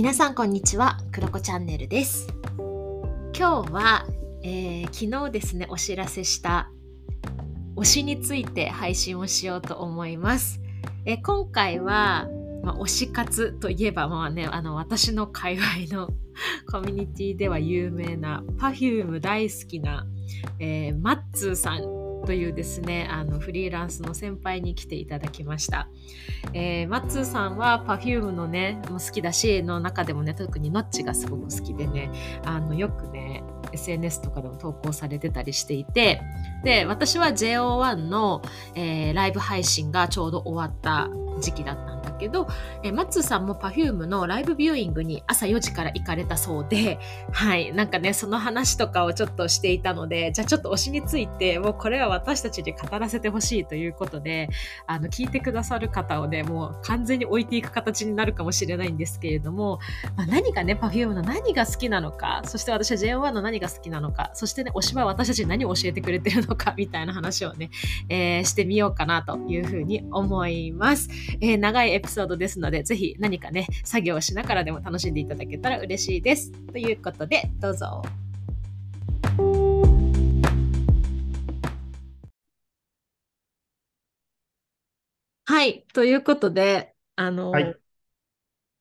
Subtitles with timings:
[0.00, 2.26] 皆さんこんにちはクロコチャンネルです。
[3.36, 4.06] 今日は、
[4.42, 6.70] えー、昨日ですねお知らせした
[7.76, 10.58] 推しについて配信をしようと思います、
[11.04, 12.30] えー、今回は、
[12.62, 16.08] まあ、推し活といえばまあねあの私の界隈の
[16.72, 20.06] コミュニティでは有名な Perfume 大好きな、
[20.58, 25.88] えー、マッツーさんというですねあのフリーランスの先輩に来ていただきました、
[26.52, 32.10] えー、マッツーさんは Perfume のねも好きだしの中でもね特にノッチがすごく好きでね
[32.44, 36.20] あのよくね SNS とかでも投稿されてたりしていて
[36.64, 38.42] で私は JO1 の、
[38.74, 41.08] えー、ライブ配信がちょうど終わった
[41.40, 42.46] 時期だったんですけど、
[42.82, 46.98] えマッツさんも Perfume のライブビューイングに朝4時から行かれたそうで、
[47.32, 54.50] はい、なんかね、その話とかをちょっとしていたので、じゃあちょっと推しについて、もうこれは私たちに語らせてほしいということで、
[54.86, 59.78] あの、聞いてくださる方をね、もう完全に置いていく形になるかもしれないんですけれども、
[60.16, 67.70] まあ、何がね、Perfume の何が好きなのか、そして私は JO1 の何が好きなのか、そしてね、推しは私たちに何を教えてくれてるのか、みたいな話をね、
[68.08, 71.08] えー、してみようかなというふうに思います。
[71.40, 76.50] えー、長いエピソードですので、ぜひ何かね、作業をしながらでも楽しんでいただけたら嬉しいです。
[76.72, 78.02] ということで、どうぞ。
[85.46, 87.76] はい、ということで、あの、はい、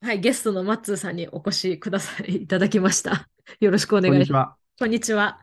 [0.01, 3.27] はい、ゲストのマッツーさんにお越しくださいいただきました。
[3.59, 4.79] よろしくお願いします。
[4.79, 5.39] こんにちは。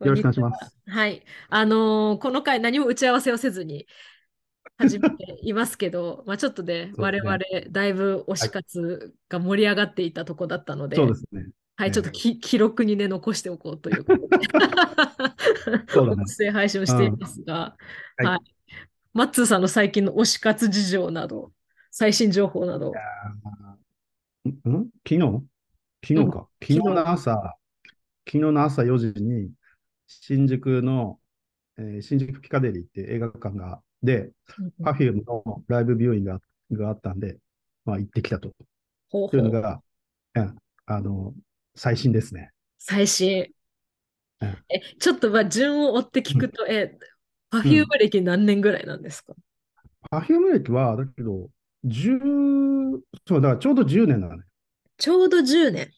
[0.00, 0.76] よろしくお願いします。
[0.86, 1.22] はい。
[1.48, 3.86] あのー、この回何も打ち合わせをせずに、
[4.80, 6.92] 始めていますけど、 まあちょっとね、ね。
[6.96, 7.38] 我々
[7.70, 11.48] だいぶ推し活が盛り上がっていたとこだったので、そうですね。
[11.76, 14.46] はい、ちょっとき、記録にね、残しておこうということで、
[15.88, 17.54] そうだね、音声配信をしていますが、
[18.18, 18.40] はい、はい。
[19.14, 21.52] マッツーさんの最近の推し活事情など、
[21.90, 22.90] 最新情報など。
[22.90, 22.92] ん？
[25.06, 25.42] 昨日？
[26.02, 27.30] 昨日か、昨日の朝、
[28.26, 29.50] 昨日の朝4時に、
[30.06, 31.18] 新宿の、
[31.78, 34.30] えー、新宿ピカデリーって映画館がで、
[34.80, 36.24] Perfume のライブビューイン
[36.70, 37.38] グがあったんで、
[37.84, 38.52] まあ、行ってきたと。
[39.10, 39.82] ほうというのが、
[40.34, 40.56] うん、
[40.86, 41.34] あの、
[41.74, 42.50] 最新ですね。
[42.78, 43.46] 最新。
[44.40, 46.96] うん、え、ちょっとまあ順を追って聞くと、うん、え、
[47.50, 49.34] Perfume 歴何年ぐらいなんですか、
[50.12, 51.50] うん、?Perfume 歴は、だけど、
[51.84, 54.44] 10、そう、だからちょうど10年だね。
[54.96, 55.90] ちょうど10年。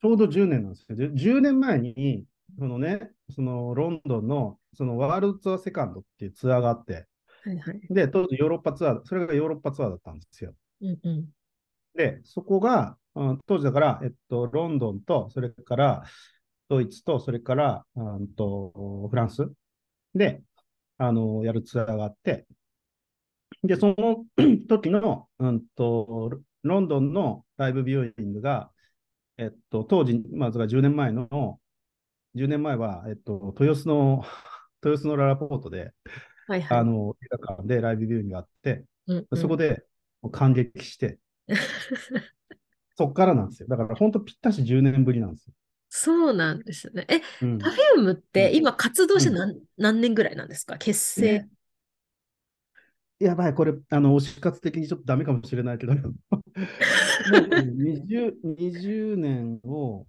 [0.00, 0.96] ちょうど10年なんですよ。
[0.96, 2.24] 10年前に、
[2.58, 7.06] そのね、そのロンドンのそのワールドツアーセカンドっていうツアーがあって、
[7.44, 10.54] はいはい、で、当時ヨーロッパツアー、それがヨーロッパツアーだったんですよ。
[10.80, 11.28] うんうん、
[11.94, 16.04] で、そこが、うん、当時だから、えっと、ロンドンと、それから
[16.68, 19.50] ドイツと、それから、うんと、フランス
[20.14, 20.42] で、
[20.98, 22.46] あの、やるツアーがあって、
[23.62, 24.24] で、その
[24.68, 26.30] 時の、うんと、
[26.62, 28.70] ロンドンのライブビューイングが、
[29.36, 31.60] えっと、当時、まずが10年前の、
[32.34, 34.24] 10年前は、えっと、豊洲の、
[34.84, 35.92] 豊洲のララポートで、
[36.46, 39.84] はいはい、あの映画館でライブビューイングがあって、うんうん、そこで
[40.32, 41.18] 感激して、
[42.96, 43.68] そっからなんですよ。
[43.68, 45.52] だから本当ぴったし10年ぶりなんですよ。
[45.90, 47.06] そうなんですね。
[47.08, 50.76] え、うん、Perfume って今活動して何うん、何年ぐらいなんですか？
[50.76, 51.48] 結成、ね、
[53.20, 55.94] やばい、これ、あの、推し活的にちょっとダメかもしれないけど、
[57.54, 60.06] 20, 20年を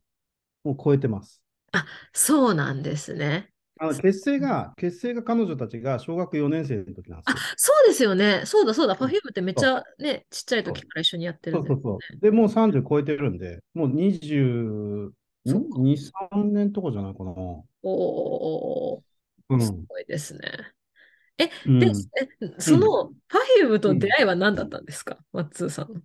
[0.63, 1.41] もう超えてます。
[1.71, 3.53] あ、そうなんですね。
[3.77, 7.37] あの結成が、結成が彼女たちが小学4年生の時なんですよ。
[7.37, 8.43] あ、そうですよね。
[8.45, 8.95] そうだそうだ。
[8.95, 12.19] Perfume ってめっちゃね、ちっちゃい時から一緒にやってるんで、ね、そうそうそう。
[12.21, 15.11] で、もう30超えてるんで、もう22、
[15.45, 17.31] 3年とかじゃないかな。
[17.31, 19.03] おお、
[19.49, 20.39] うん、すごいですね。
[21.37, 21.91] え、うん、で、え
[22.59, 23.11] その
[23.59, 26.01] Perfume と出会いは何だったんですか、マッツーさん。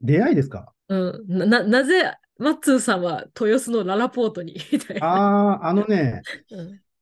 [0.00, 0.72] 出会いですか？
[0.88, 1.50] うん。
[1.50, 4.56] な、なぜマッツーさんは豊洲のララポートに
[5.02, 6.22] ああ、あのね、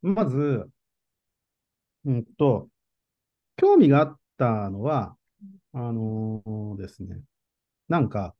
[0.02, 0.68] うん、まず、
[2.04, 2.68] うんと、
[3.56, 5.16] 興味があったのは、
[5.72, 7.20] あのー、ですね、
[7.88, 8.34] なんか、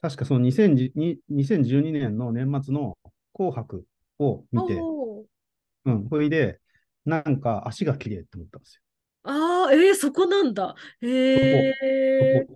[0.00, 0.92] 確かその2012
[1.82, 2.96] 年の年末の
[3.34, 3.84] 紅白
[4.18, 4.74] を見て、
[5.84, 6.60] うん、それで、
[7.04, 8.82] なんか足が綺麗って思ったんですよ。
[9.24, 10.74] ああ、えー、そこなんだ。
[11.02, 12.46] へえ。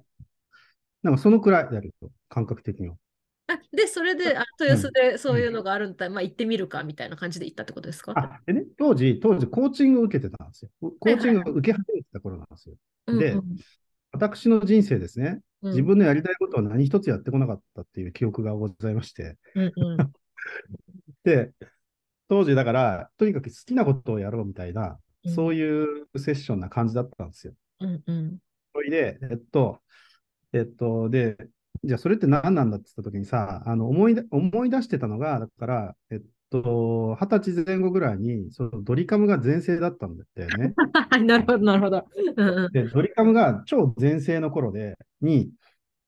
[1.02, 2.96] なんかそのくらいだけど、感覚的には。
[3.54, 8.12] あで、それで、あ豊洲でそういうのがあるんだ、うん、まあ行ってみるかみたいな感じで行ったってことですか？
[8.16, 10.70] あでね、当時、当時コーチングを受けてたんですよ。
[10.80, 12.76] コーチングを受け始めてた頃なんですよ。
[13.06, 13.56] はいはい、で、うんうん、
[14.12, 19.36] 私の人生ですね、自分のやりたいことは何一つやってこなかったっていう記憶がございまして。
[19.54, 20.12] うんうん、
[21.24, 21.52] で、
[22.28, 24.98] 当時だから、とにかく好きなことをやろうみたいな、
[25.34, 27.54] そういうセッションな感じだったんですよ。
[27.80, 28.38] うんうん、
[28.74, 29.80] それで、えっと、
[30.52, 31.36] えっと、で、
[31.84, 40.74] じゃあそれって何なんだって言った時にさ、あの思い思い出してたのが、だから、えっと、二十歳前後ぐらいに、そのドリカムが全盛だったんだよね。
[41.26, 42.06] なるほど、なるほど。
[42.72, 45.50] で、ドリカムが超全盛の頃で、に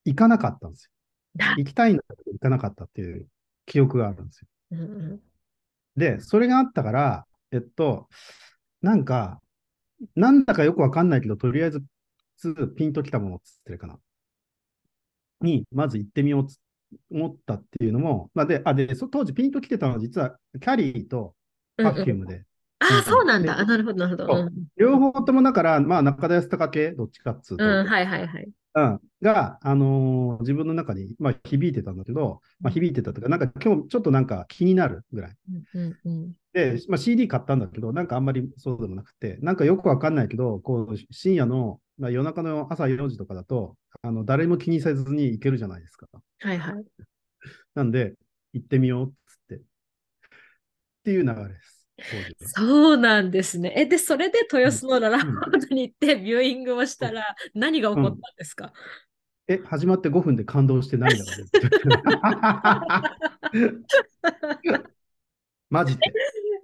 [0.04, 0.90] 行かなかったんですよ。
[1.58, 3.26] 行きたいんだけど行かなかったっていう
[3.66, 4.48] 記憶があるんですよ。
[4.72, 4.82] うんう
[5.14, 5.20] ん、
[5.96, 8.08] で、それがあったから、えっと、
[8.82, 9.40] なんか、
[10.14, 11.82] なんだかよくわかんないけど、とりあえず
[12.76, 13.98] ピンときたものっつってるかな。
[15.40, 16.54] に、まず行ってみようと
[17.10, 21.34] 思ったっていうのも、まあ、で、あ、で、当時ピンときてたのは実はキャリーと
[21.76, 22.34] パフュームで。
[22.34, 23.64] うんうん、ああ、そうなんだ。
[23.64, 24.50] なるほど、なるほど。
[24.76, 27.64] 両方ともだから、まあ、中田康隆系、どっちかっつうと。
[27.64, 28.48] うん、はいはいはい。
[28.76, 35.36] うん、が、あのー、自分の中に、まあ、響いてたんだけど、まあ、響いてたとか、なんか今日ちょっとなんか気になるぐらい。
[35.75, 46.06] うんうん、で、まあ、CD 買ったんだけど、なんかあんまりそうでもなくて、なんかよくわかんないけど、こう深夜の、まあ、夜中の朝4時とかだと、あの誰も気にせずに行けるじゃないですか。
[46.40, 46.84] はいはい。
[47.74, 48.12] なんで、
[48.52, 49.54] 行ってみようっつって。
[49.56, 49.60] っ
[51.04, 51.88] ていう流れです。
[52.54, 53.72] そうなんですね。
[53.74, 58.74] え、で、それで豊洲のララポートに行ってビューイングをしたら何が起こったんですか、
[59.48, 61.60] うん、え、始まって5分で感動して涙が出
[63.58, 63.84] る。
[65.70, 66.02] マジで。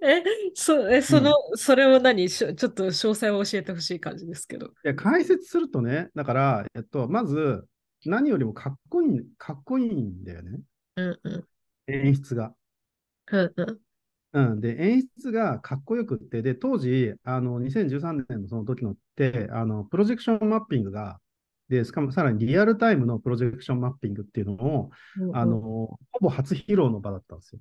[0.01, 0.23] え、
[0.55, 2.27] そえその、うん、それを何？
[2.29, 4.67] ちょっと詳細を教えてほしい感じですけど。
[4.67, 7.65] いや、解説するとね、だから、えっと、まず、
[8.05, 10.59] 何よりもかっこいい、かっこいいんだよね。
[10.95, 11.47] うんうん。
[11.87, 12.53] 演出が。
[13.31, 13.79] うんうん。
[14.33, 21.19] うん、で、演出がかっこよくって、で、当時、あの、2013年のその時のって、あの、プロジェクションマッピングが、
[21.69, 27.59] で、しかもさらにリアルタイムのプロジェクションマッピングっていうのを、うんうん、あの、ほぼ初披露の場だったんですよ。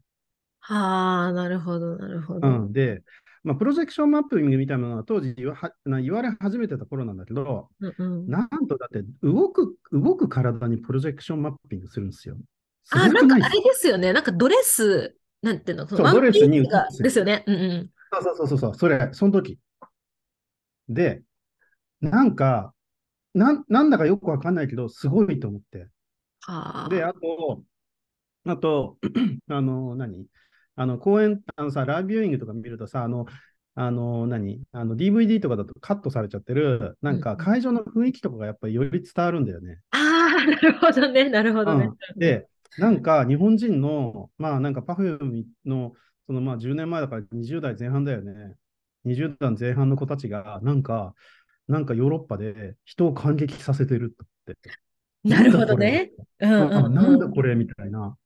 [0.61, 2.49] はあ、なるほど、なるほど。
[2.49, 3.03] うん、で、
[3.43, 5.57] まあ、プロジェクションマッピングみたいなのは当時言わ
[6.03, 12.37] 言われ始めてた頃なんだけど、うんうん、なんとだって動く、動く体にプロジェクションマッピングするんですよ。
[12.91, 14.12] あ、なんかあれですよね。
[14.12, 16.69] なんかドレスなんていうの、そのドレスに
[17.01, 17.45] ですよね。
[17.47, 17.91] うんうん。
[18.12, 19.59] そうそうそうそう、それ、その時。
[20.89, 21.23] で、
[22.01, 22.75] なんか、
[23.33, 25.89] ななんだかよくわかんないけど、すごいと思って。
[26.91, 27.62] で、あと、
[28.45, 28.99] あと、
[29.49, 30.27] あの、何？
[30.77, 33.27] あの、公演、あのさ、ライブビューイングとか見るとさ、あの、
[33.75, 39.79] あの、何あの、DVD とかだとカットされちゃってる、なんか会場の雰囲気とかがやっぱりより伝わるんだよね。
[39.91, 41.87] ああ、なるほどね、なるほどね。
[41.87, 42.47] うん、で、
[42.79, 45.93] なんか日本人の、まあなんか Perfume の、
[46.27, 48.55] そのまあ10年前だから20代前半だよね。
[49.05, 51.15] 20代前半の子たちが、なんか、
[51.69, 54.57] なんかヨーロッパで人を感激させてるって。
[55.25, 56.11] なるほどね。
[56.39, 58.17] なんだこれみたいな。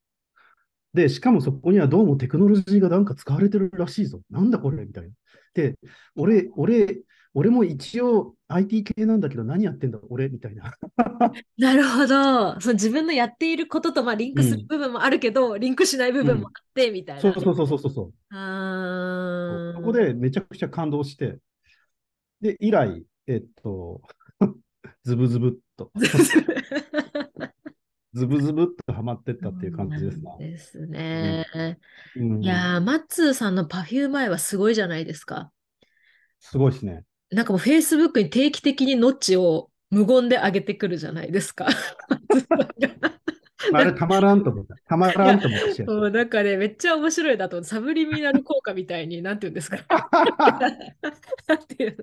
[0.94, 4.20] で、しかもそこにはどうもテクノロジーがなんか使われてるらしいぞ。
[4.30, 5.10] なんだこれみたいな。
[5.52, 5.76] で、
[6.14, 7.02] 俺、俺、
[7.36, 9.98] 俺も一応 IT 系なんだけど何やってんだ？
[10.08, 10.72] 俺みたいな。
[11.58, 12.60] なるほど。
[12.60, 18.14] その自分のやっていることとまあリンクする部分もあるけど、うん、リンクしない部分もあってみたいな、そうそうそうそうそう。
[18.30, 21.38] あそこでめちゃくちゃ感動して、
[22.40, 24.00] で、以来、えっと、
[25.02, 25.90] ズブズブっと。
[28.14, 30.36] ズブズブっとはまってったっていう感じですな。
[30.38, 31.44] ですね。
[32.16, 35.50] うん、いやー、マッツーさんのパフュー前はすごいじゃないですか。
[36.38, 37.04] すごいですね。
[37.30, 41.66] なんかもう Facebook に定期的にノッチを無言で上げてくるじゃないですか。
[43.72, 44.74] あれたまらんと思った。
[44.86, 45.84] たまらんと思った。
[45.84, 49.78] もうなんかね、めっちゃ面白いだと、サブリミナル効果みたいに、なんて言うんですか。
[51.46, 51.96] なんていう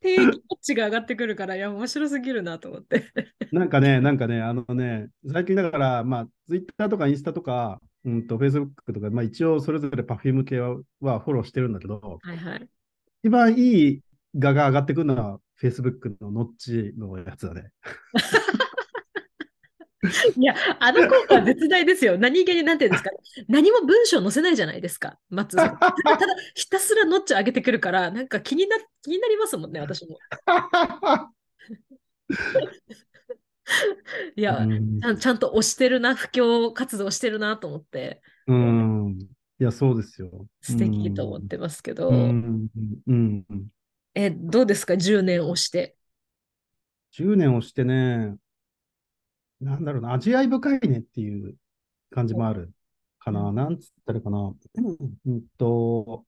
[0.00, 3.04] 定期ノッチが上がってくるから、いや、面白すぎるなと思って。
[3.52, 12.68] なんかね、なんかね、あのね、最近だから、まあ、Twitter とかインスタとか、うんと、Facebook とか、まあ一応それぞれ Perfume 系ははフォローしてるんだけど、はいはい、
[13.22, 14.00] 一番いい
[14.36, 17.70] 画が上がってくるのは Facebook のノッチのやつだね。
[20.36, 22.18] いや、あの効果は絶大ですよ。
[22.18, 23.10] 何気になんていうんですか。
[23.48, 25.78] 何も文章載せないじゃないですか、松さん。
[25.78, 25.94] ただ、
[26.54, 30.18] ひたすらノッチ上げてくるから、なんか気にな気になりますもんね、私も。
[34.34, 34.66] いや、
[35.00, 38.22] ちゃん、ちゃんと押してるな、布教活動してるなと思って。
[38.48, 39.18] うん。
[39.60, 40.48] いや、そうですよ。
[40.60, 42.08] 素敵と思ってますけど。
[42.08, 42.66] うん。
[43.06, 43.44] うん、
[44.14, 45.96] え、どうですか、10年押して。
[47.12, 48.34] 10年押してね、
[49.62, 51.56] なんだろうな、味わい深いねっていう
[52.10, 52.72] 感じもある
[53.20, 53.52] かな。
[53.52, 54.52] なんつったらかな。
[55.26, 56.26] うんと、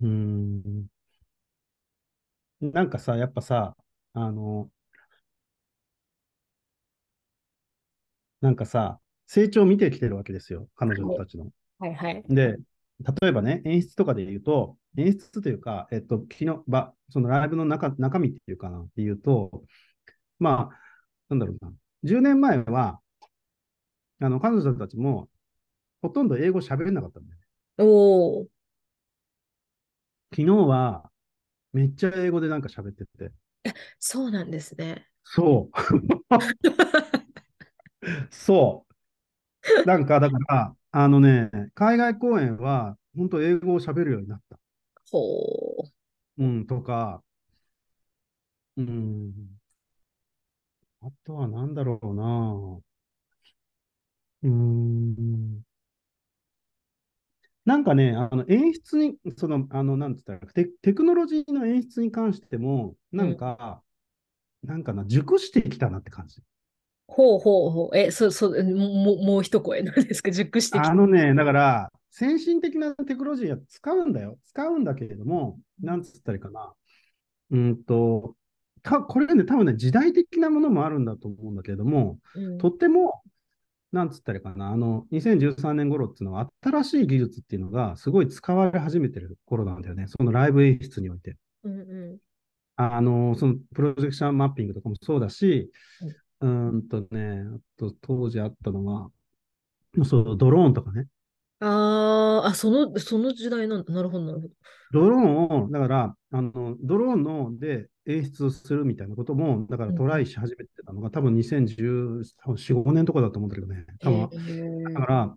[0.00, 0.86] うん、
[2.60, 3.76] なんかさ、やっぱさ、
[4.12, 4.70] あの、
[8.40, 11.50] なんかさ、成長を見てきてるわけですよ、彼女たちの。
[11.78, 12.24] はいはい。
[12.28, 12.56] で、
[13.22, 19.62] 例えばね、演出とかで言うと、演出というか、えっと、昨日、ば、そのライブの中中身っていうかなっていうと、
[20.38, 20.80] まあ、
[21.28, 21.72] なんだろうな、
[22.04, 23.00] 10年前は、
[24.20, 25.28] あの彼女たちも
[26.02, 27.44] ほとんど英語喋れなかったんだよね。
[27.78, 28.46] お
[30.32, 31.10] 昨日は
[31.72, 33.32] めっちゃ英語でなんか喋ってて。
[33.98, 35.06] そうなんですね。
[35.24, 35.78] そう。
[38.30, 38.86] そ
[39.84, 39.86] う。
[39.86, 44.58] なんか、だから、あのね、海外公演は、本当英語を喋るようになった。
[45.10, 45.18] ほ
[46.38, 46.44] う。
[46.44, 47.22] うん、とか、
[48.76, 49.59] うん。
[51.02, 52.80] あとは何だろうな。
[54.42, 55.62] うん。
[57.64, 63.82] なんかね、あの演出に、その、あの、なんつったらテ、テクノロジーの演出に関しても、なんか、
[64.62, 66.42] うん、なんかな、熟してきたなって感じ。
[67.06, 67.96] ほうほうほう。
[67.96, 70.90] え、そう、そう、もう、もう一声なんですか、熟してきた。
[70.90, 74.38] あのね、だから、先進的なテクノロジーは使うんだよ。
[74.46, 76.72] 使うんだけれども、なんつったらいいかな。
[77.50, 78.36] うんと、
[78.82, 83.22] かこれね、多分ね、時代的なものもあるんだと思うんだけれども、うん、とっても、
[83.92, 90.06] なんつったらいいかな、あの、2013年頃っていうのは、新しい技術っていうのがすごい使われ始めてる頃なんだよね。
[90.06, 91.36] そのライブ演出において。
[91.64, 91.82] うんう
[92.14, 92.18] ん、
[92.76, 95.70] あの、そのプロジェクションマッピングとかもそうだし、
[96.40, 99.10] うん、んとね、あと当時あったのが、
[100.04, 101.06] そう、ドローンとかね。
[101.60, 104.54] ああ、その、その時代の、なるほど、なるほど。
[104.92, 113.84] ドローンを、だから、あの、ドローンので演出するみたいなことも、だからトライし始めてたのが、うん、多分2014、5年とかだと思うんだけどね。
[114.00, 114.92] 多分。
[114.94, 115.36] だから、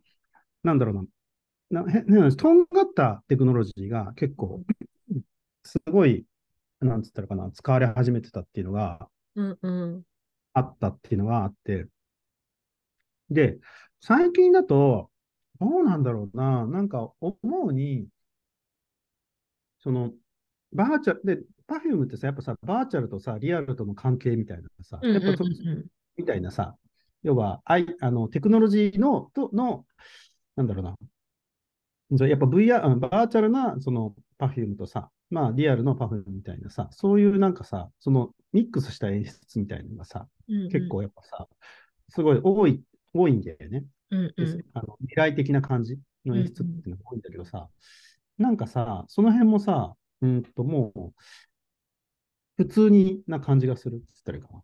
[0.64, 4.64] なんだろうな、なへとんがったテクノロジーが結構、
[5.64, 6.26] すごい、
[6.80, 9.10] なんつったらかな、使われ始めてたっていうのが、
[10.54, 11.88] あったっていうのがあって、
[13.30, 13.58] で、
[14.02, 15.10] 最近だと、
[15.64, 16.66] どうなんだろうな。
[16.68, 18.08] なんか思うに、
[19.80, 20.12] その、
[20.74, 25.46] バーチャル、で、パフュームってさ、やっぱさ、バーチャルとさ、リアルとの関係みたいなさ、やっぱそ、
[26.18, 26.76] みたいなさ、
[27.22, 29.86] 要は、あいあのテクノロジーの、との、
[30.58, 30.98] なんだろうな。
[32.28, 41.48] やっぱ VR、バーチャルなそのパフュームとさ、まあリアルのパフュームみたいなさ、そういうなんかさ、そのミックスした演出みたいなのがさ、うんうん、結構やっぱさ、
[42.10, 43.86] すごい多い、多いんだよね。
[44.14, 47.70] うんうん、あの未来的な感じの演出っていうのが多いんだけどさ、
[48.40, 51.14] うんうん、なんかさ、その辺もさ、うんともう、
[52.58, 54.64] 普通にな感じがするって言ったらいいかな。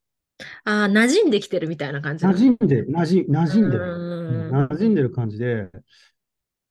[0.63, 4.51] ああ、馴染んできてるみたいな感じ馴染んで、馴染馴染んでる。
[4.51, 5.69] 馴染んでる感じで、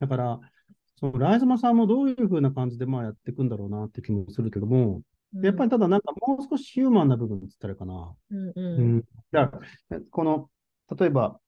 [0.01, 0.41] だから、
[0.97, 5.03] そのライズマさんもどういうふうな感じでまあやっていくんだろうなって気もするけども、
[5.35, 8.15] うん、やっぱりただなんかもう少しヒューマンな部分って言ったらいいかな。
[8.31, 8.81] うん、うん。
[8.81, 10.51] うん、だから、この、
[10.97, 11.39] 例えば、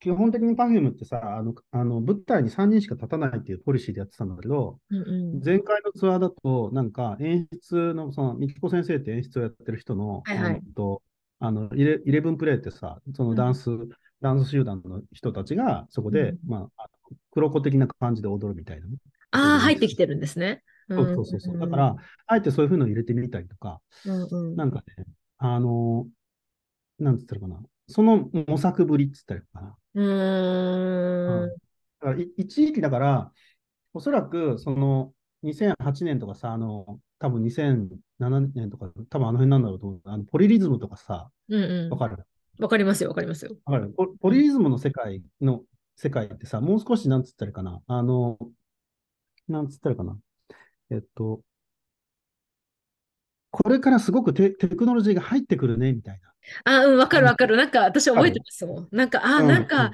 [0.00, 11.02] 基本的に Perfume ってさ、あの、あの舞台に3人しか立たないっていうポリシーでやってたんだけど、うんうん、前回のツアーだと、なんか演出の、その、みきこ先生って演出をやってる人の、はいはい、と
[11.40, 13.88] あのイレ、イレブンプレイってさ、そのダンス、うん、
[14.20, 16.86] ダンス集団の人たちが、そこで、うん、まあ、
[17.30, 18.96] 黒子的な感じで踊るみたいな、ね。
[19.30, 20.62] ああ、入ってきてるんですね。
[20.88, 21.40] そうそうそう。
[21.40, 21.58] そう。
[21.58, 25.06] だから、あえてそういうふうのを入れてみたりとか、うんうん、なんかね、
[25.38, 26.06] あの、
[26.98, 29.76] なんつったらかな、その模索ぶりっつったらかな。
[29.94, 31.48] うん。
[32.00, 33.32] だから一時期だから、
[33.94, 37.98] おそらくその2008年とかさ、あの、多分2007
[38.54, 40.00] 年とか、多分あの辺なんだろうと思う。
[40.04, 42.24] あのポリリズムとかさ、うんうん、わかる？
[42.58, 43.56] わかりますよ、わかりますよ。
[43.64, 43.92] わかる？
[43.96, 45.62] ポポリリズムの世界の、
[45.96, 47.80] 世界ってさ、もう少しなんつったらかな。
[47.86, 48.38] あの、
[49.48, 50.16] なんつったらかな。
[50.90, 51.40] えっと、
[53.50, 56.27] これからすごくテテクノロジーが入ってくるね、みたいな。
[56.64, 57.56] あ、うん、わかるわかる。
[57.56, 58.88] なんか私覚えてますもん。
[58.90, 59.92] なんか、あ、なんか、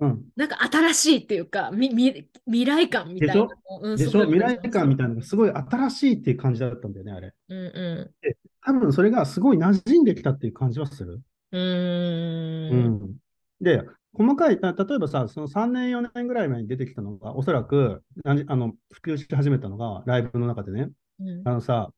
[0.00, 3.34] うん、なんか新しいっていうか、みみ未来感みたいな。
[3.34, 4.24] でしょ,、うん、でしょ？
[4.24, 7.32] 未来感みたいなのがすごい新しいっていう感じだったんだよね、あれ。
[7.48, 11.20] うんうん、で多分それがすごい馴染んできたっていう感じはする。
[11.52, 13.16] うん,、うん。
[13.60, 13.82] で、
[14.14, 21.92] 細かい、例えばさ、その3年、4年ぐらい前に出てきたのが、おそらくあの普及し始めたのが、ライブの中でね、うん、あのさ、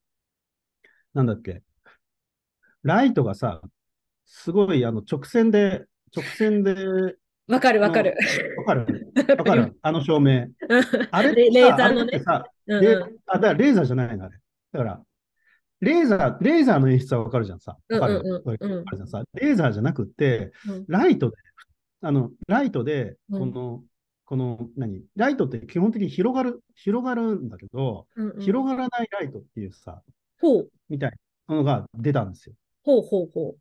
[1.15, 1.63] なんだっけ、
[2.85, 3.61] ライトがさ、
[4.27, 6.77] すごいあの直線で、直線で、
[7.49, 8.15] わかるわかる。
[8.59, 9.13] わかる？
[9.37, 9.77] わかる？
[9.83, 10.49] あの照明。
[11.11, 12.21] あれレーザーのね。
[12.21, 14.39] さ、うんうん、あ、だからレーザーじゃないのあれ。
[14.73, 15.03] だから、
[15.81, 17.77] レーザー、レーザーの演出はわかるじゃんさ。
[17.89, 19.23] わかる、わかるじゃんさ。
[19.35, 20.53] レーザーじゃなくて、
[20.89, 21.37] ライトで、
[22.01, 23.85] あの、ライトで、この、うん、
[24.25, 25.05] この、何？
[25.17, 30.03] ライトって基本的に広がる、広がるんだけど、うんうん、広がらないライトっていうさ、
[30.41, 30.71] ほう。
[30.89, 31.13] みたい
[31.49, 32.55] なのが出たんですよ。
[32.85, 33.57] ほうほうほ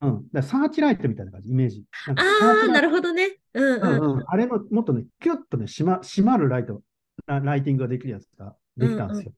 [0.00, 0.06] う。
[0.06, 0.28] うん。
[0.32, 1.84] だサーチライトみたいな感じ、イメージ。
[2.08, 3.38] ああ、なるほどね。
[3.54, 3.82] うんうん。
[3.82, 6.82] うんうん、あれのもっとね、キュッとね、閉ま閉まるライト、
[7.26, 9.32] ライティングができるやつができたんですよ。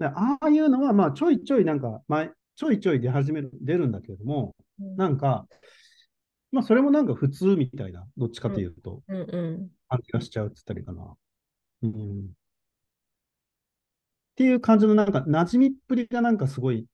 [0.00, 5.46] うんうん、ああいうのは、まあ、ちょいちょいなんか、前、ちょいちょい出始める、出るんだけれども、うん、なんか、
[6.50, 9.70] まあ、それもなんか普通みたいな、どっちかというと、うんうん。
[9.88, 11.14] 感じがしちゃうって言ったらいいかな。
[11.82, 12.24] うん。
[12.24, 12.26] っ
[14.36, 16.86] ていう感じの、なんか、馴染みっぷりがなんかすごい、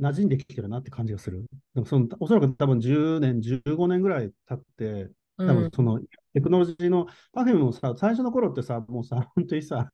[0.00, 1.44] 馴染んできてるなって感じがする。
[1.74, 6.00] でもその、おそらく多分10年、15年ぐらい経って、多分その、
[6.34, 9.90] テクノロジーの、パフェもさ、最初の頃ってさ、もうさ、本当にさ、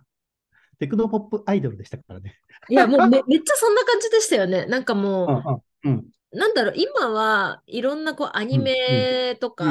[0.78, 2.36] テクノポップアイドルでしたからね。
[2.68, 4.66] いや、もうめめっちゃそんな感じでしたよね。
[4.66, 5.36] なんかもうん
[5.84, 5.92] うん。
[5.94, 6.10] うん。
[6.32, 9.64] う、なんだろう、今はいろんなこうアニメとか、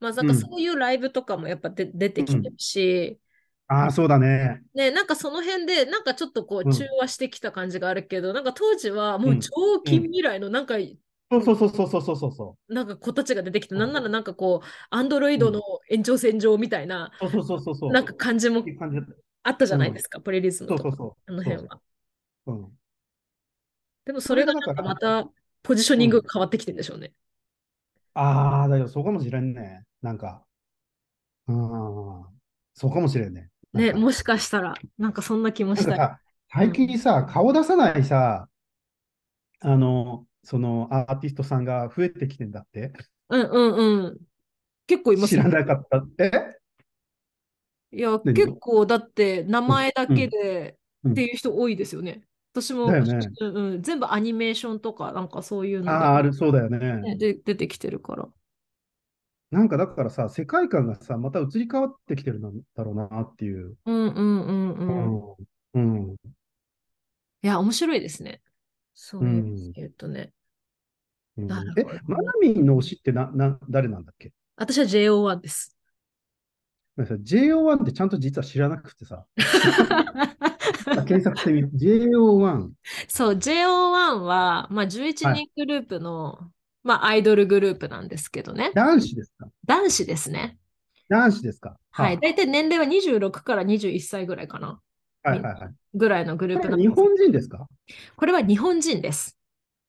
[0.00, 3.20] まあなんかそういうライブとかもやっぱで出てきてるし、
[3.68, 4.62] ああ、そうだね。
[4.74, 10.74] ね、なんかその辺で、なんかちょっとこううん中和してきた感じがあるけど、なんか当時はもう超近未来のなんか、
[11.30, 15.60] そうそうそうそうそうそうそなんか子たちが出てきて、うんなんならなんかこう、アンドロイドの
[15.90, 17.28] 延長線上みたいな、う。
[17.30, 17.92] そうそうそうそう。
[17.92, 21.32] なんか感じもっていう感じだったあったじゃないですか、プレリズムそうそうそう。
[21.32, 21.80] あの辺は。
[22.46, 22.78] うん。
[24.04, 25.28] でもそれがなんかまた
[25.62, 27.12] ポジショニングが変わってきてるんでしょうね。
[28.14, 29.84] ああ、だけどそうかもしれんね。
[30.02, 30.44] なんか。
[31.46, 32.24] うん。
[32.74, 33.50] そうかもしれんね。
[33.72, 33.98] ね、か。
[33.98, 36.20] もしかしたら、なんかそんな気もした
[36.50, 38.48] 最近さ、顔出さないさ、
[39.60, 42.92] あの、そのアーティストさんが増えてきてんだって。
[43.28, 44.18] うんうんうん。
[44.86, 45.42] 結構いますよ。
[45.42, 46.60] 知らなかったって？
[47.92, 51.12] いや、何結構だって名前だけでうん。
[51.12, 52.22] っていう人多いですよね。
[52.52, 52.98] 私も、ね。
[53.40, 55.90] うんうん、全部アニメーションとかなんかそういうので。
[55.90, 56.78] ああ、ある、そうだよね。
[56.96, 58.28] ねで出てきてるから。
[59.50, 62.42] なんかだからさ、世界観がさ、また移り変わってきてるん
[62.74, 63.76] だろうなっていう。
[63.86, 64.84] うんうんうんう
[65.74, 65.80] うん。
[65.80, 66.08] ん。
[66.08, 66.16] うん。
[67.42, 68.42] いや、面白いですね。
[68.94, 70.32] そういうとね。
[71.36, 74.32] うんなるほどえ、マナミンの推しってな、な、誰なんだっけ？
[74.56, 75.76] 私は JO1 です。
[76.96, 81.70] ごめんなさい ?JO1 ってちゃんと実は知らなくてさ、あ 検索してみる。
[81.74, 82.70] JO1。
[83.08, 86.52] そう、JO1 は、まあ、11人グループの、
[86.88, 88.72] まあ、アイドルグループなんですけどね。
[88.74, 89.46] 男子ですか？
[89.66, 90.56] 男子ですね。
[91.10, 91.76] 男子ですか？
[91.90, 92.18] はい。
[92.18, 94.80] 大体年齢は26から21歳ぐらいかな。
[95.22, 95.74] はいはいはい。
[95.94, 97.66] ぐらいのグルーこプ日本人ですか？
[98.16, 99.36] これは日本人です。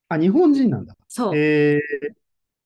[0.09, 0.97] あ、日本人なんだ。
[1.07, 1.37] そう。
[1.37, 1.79] え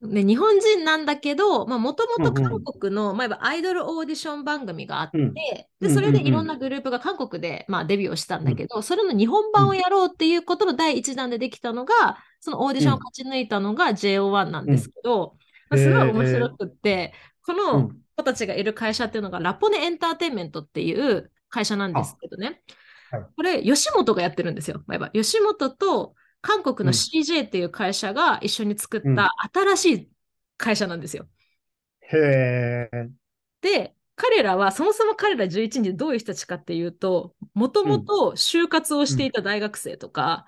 [0.06, 15.38] で日本人なんだけど、もともとうんうん韓国の、まあ、アイドルオーディション番組があって、うんで、うんそれでいろうんんなグループが韓国で、まあ、デビューをしたんだけど、それの日本版をやろうっていうことの第一弾でできたのが、そのオーディションを勝ち抜いたのが JO1 なんですけど、
[15.70, 17.14] まあ、すごい面白くって、
[17.46, 22.62] こうのん子たちがいる会社っていうのがラポネエンターテインメントっていう会社なんですけどね。
[23.38, 24.84] これ、吉本がやってるんですよ。
[25.14, 30.10] 吉本と韓国のうん CJ っていう会社が一緒に作った新しい
[30.58, 31.28] 会社なんですよ。
[32.02, 33.10] へえ。
[33.62, 40.46] で、彼らは、そもそも彼ら11人でどういう人たちかっていうと、もともと就活をしていた大学生とか、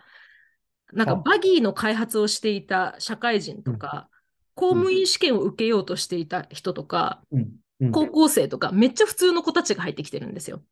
[0.93, 4.09] なんかあバギーの開発をしていた社会人とか、
[4.55, 7.21] 公務員試験を受けようとしていた人とか、
[7.91, 10.63] 高校生とか、めっちゃ普通の子たちが入ってきてるんですよ。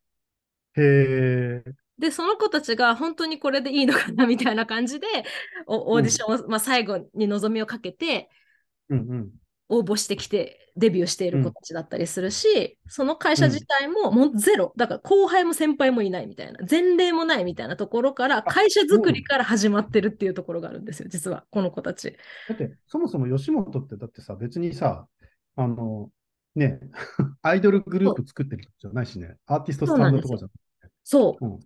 [0.76, 1.62] へえ。
[1.98, 5.06] で、その子たちが本当にこれでいいのかなみたいな感じで、
[5.66, 8.30] おオーディションを、まあ、最後に望みをかけて
[8.88, 9.30] うんうん。
[9.68, 14.72] 応募してきてデビューしている子たちだったりするし、その会社自体ももうゼロ。
[14.76, 22.16] だから後輩も先輩もいないみたいな、前例もないみたいなところから、会社作りから始まってるっていうところがあるんですよ、実は、この子たち。
[22.48, 25.06] だって、そもそも吉本って、だってさ、別にさ、
[25.54, 26.10] あの、
[26.56, 26.80] ね、
[27.42, 30.48] アイドルグループ作ってる人じゃないしね、アーティストスタンドとかじゃ
[31.04, 31.46] そう。
[31.46, 31.60] うん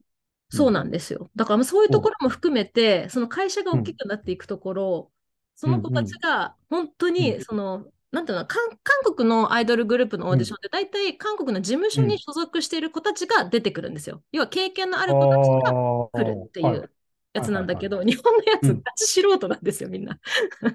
[0.51, 1.29] そうなんですよ。
[1.37, 5.13] だからそういうところも含めて、その会社が大きくなっていくところ、
[5.59, 7.42] その子たちが本当うにん。
[7.42, 14.23] その、なんていうの韓韓国のアイドルグループのオーディションって大体韓国の事務所に所属している子たちが出てくるんですよ。
[14.33, 15.77] 要は経験のある子たちが
[16.14, 16.90] 来るっていう
[17.35, 18.85] やつなんだけど、は日本のやつうん。
[18.85, 20.18] ガチ素人なんですよ、みんな。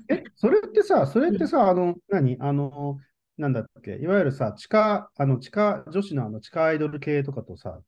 [0.09, 2.37] え、それってさ、 それってさ、あの、何？
[2.39, 2.99] あの、
[3.37, 7.79] なんだっけ、いわゆるさ、地下、あの、地下女子のあの、地下アイドル系とかとさ、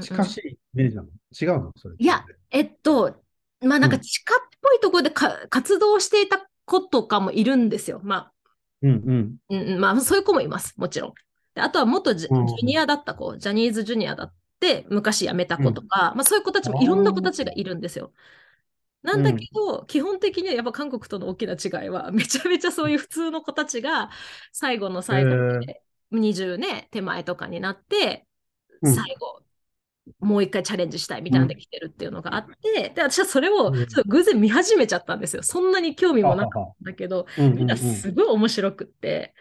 [0.00, 1.08] 近しいイメージなの？
[1.40, 1.72] 違うの？
[1.76, 1.96] それ。
[1.98, 3.22] いや、えっと、
[3.60, 4.00] まあなんかうん。
[4.00, 8.00] 地下っぽいところでか活動していた子とかもいるんですよ。
[8.02, 8.32] まあ。
[8.82, 9.36] うんうん。
[9.48, 11.14] うんうん、まあそういう子もいます、もちろん。
[11.54, 18.12] であとは元ジュニアだった子、ジャニーズジュニアだって昔辞めた子とか、まあそういう子たちもいろんな子たちがいるんですよ。
[19.02, 24.10] なんだけど、基本的にはやっぱ韓国との大きな違いは、 めちゃめちゃそういう普通の子たちが
[24.52, 28.26] 最後の最後まで20ね、手前とかになって、
[28.82, 28.94] うん。
[28.94, 29.42] 最後、
[30.20, 33.74] もう一回チャレンジしたいみたいなので来てるっていうのがあって、で、私はそれをうん。
[33.74, 35.42] ちょっと偶然見始めちゃったんですよ。
[35.42, 37.66] そんなに興味もなかったんだけど、うんうんみん。
[37.66, 39.34] なすごい面白くって、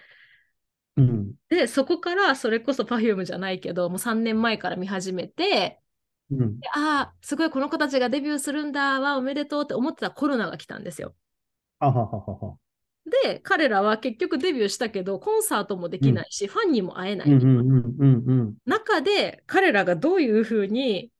[0.97, 1.33] うん。
[1.49, 5.81] で、そこからそれこそ Perfume じゃないけど、もう3年前から見始めて、
[6.31, 6.59] うん。
[6.59, 11.15] でああ、すごいこの子たちがデビューするんだ、わあ、おめでとうって思ってたコロナが来たんですよ。
[11.79, 12.57] あはははは。
[13.23, 17.29] で、彼らは結局デビューしたけど、コンサートもできないし、うん、ファンにも会えない。
[18.65, 21.11] 中で、彼らがどういうふうに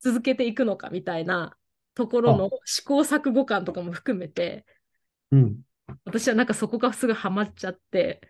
[0.00, 1.56] 続けていくのかみたいな
[1.94, 4.64] ところの試行錯誤感とかも含めて、
[5.32, 5.56] うん、
[6.04, 8.20] 私はなんかそこがすぐハマっちゃって。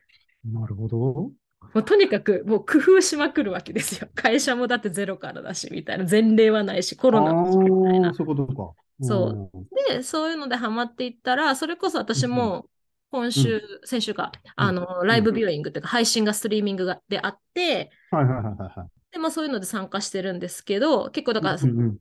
[0.45, 0.99] なるほど。
[0.99, 1.33] も
[1.75, 4.09] うとにかくもう工夫しまくるわけですよ。
[4.15, 6.07] 会社もだってゼロからだしみたいな。
[6.11, 8.15] 前例はないし、コロナもみたいな。
[8.15, 8.73] そういうことか。
[9.03, 9.67] そう。
[9.91, 12.67] で、そういうのでハマっていったら、それこそ私も
[13.11, 19.13] 今週、うん、先週か、あの、ライブビューイングっていうか、配信がストリーミングがであって、はいはいはいはい。
[19.13, 21.99] で、まあそういうので参加してるんですけど、結構だから、うんうん、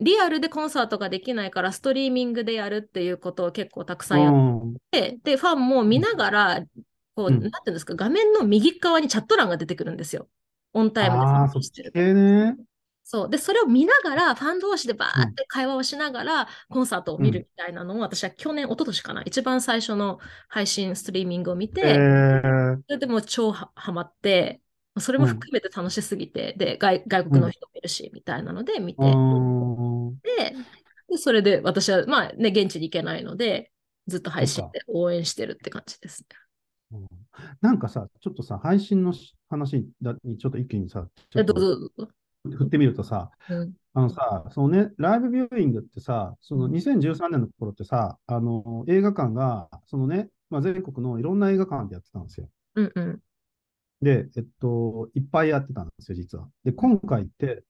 [0.00, 6.60] リアルでコンサートができないから、ストリーミングでやるっていうことを結構たくさんやって、で、ファンも見ながら、
[7.14, 10.28] こう、うん、なんていうんですか、画面の右側にチャット欄が出てくるんですよ。
[10.74, 11.92] オンタイムで参加してる。
[11.94, 12.56] えね、
[13.08, 13.30] そう。
[13.30, 24.60] で、それを見ながら、ファン同士でバーって会話をしながら、コンサートを見るみたいなのを、私は去年、一昨年かな、一番最初の配信、ストリーミングを見て、えー、それでも超はまって、
[24.98, 29.02] それも含めて楽しすぎて、うん、で外、外国の人もいるし、みたいなので見て、
[30.24, 30.56] で
[31.08, 33.70] で、それで私は、まあね、現地に行けないので、
[34.08, 36.26] ずっと配信で応援してるって感じです
[36.90, 37.00] ね。
[37.60, 39.14] なんかさ、ちょっとさ、配信の
[39.48, 39.76] 話
[40.24, 42.08] にちょっと一気にさ、どうぞどうぞ。
[42.50, 52.48] 振ってみるとさ、うん、あのさ、そのね、ライブビューイングってさ、その2013年の頃ってさ、あの映画館が、そのね、まあ、全国のいろんな映画館でやってたんですよ。
[52.74, 53.20] うんうん、
[54.02, 56.48] で、えっと、いっぱいやってたんですよ、実は。
[56.64, 57.64] で、今回って、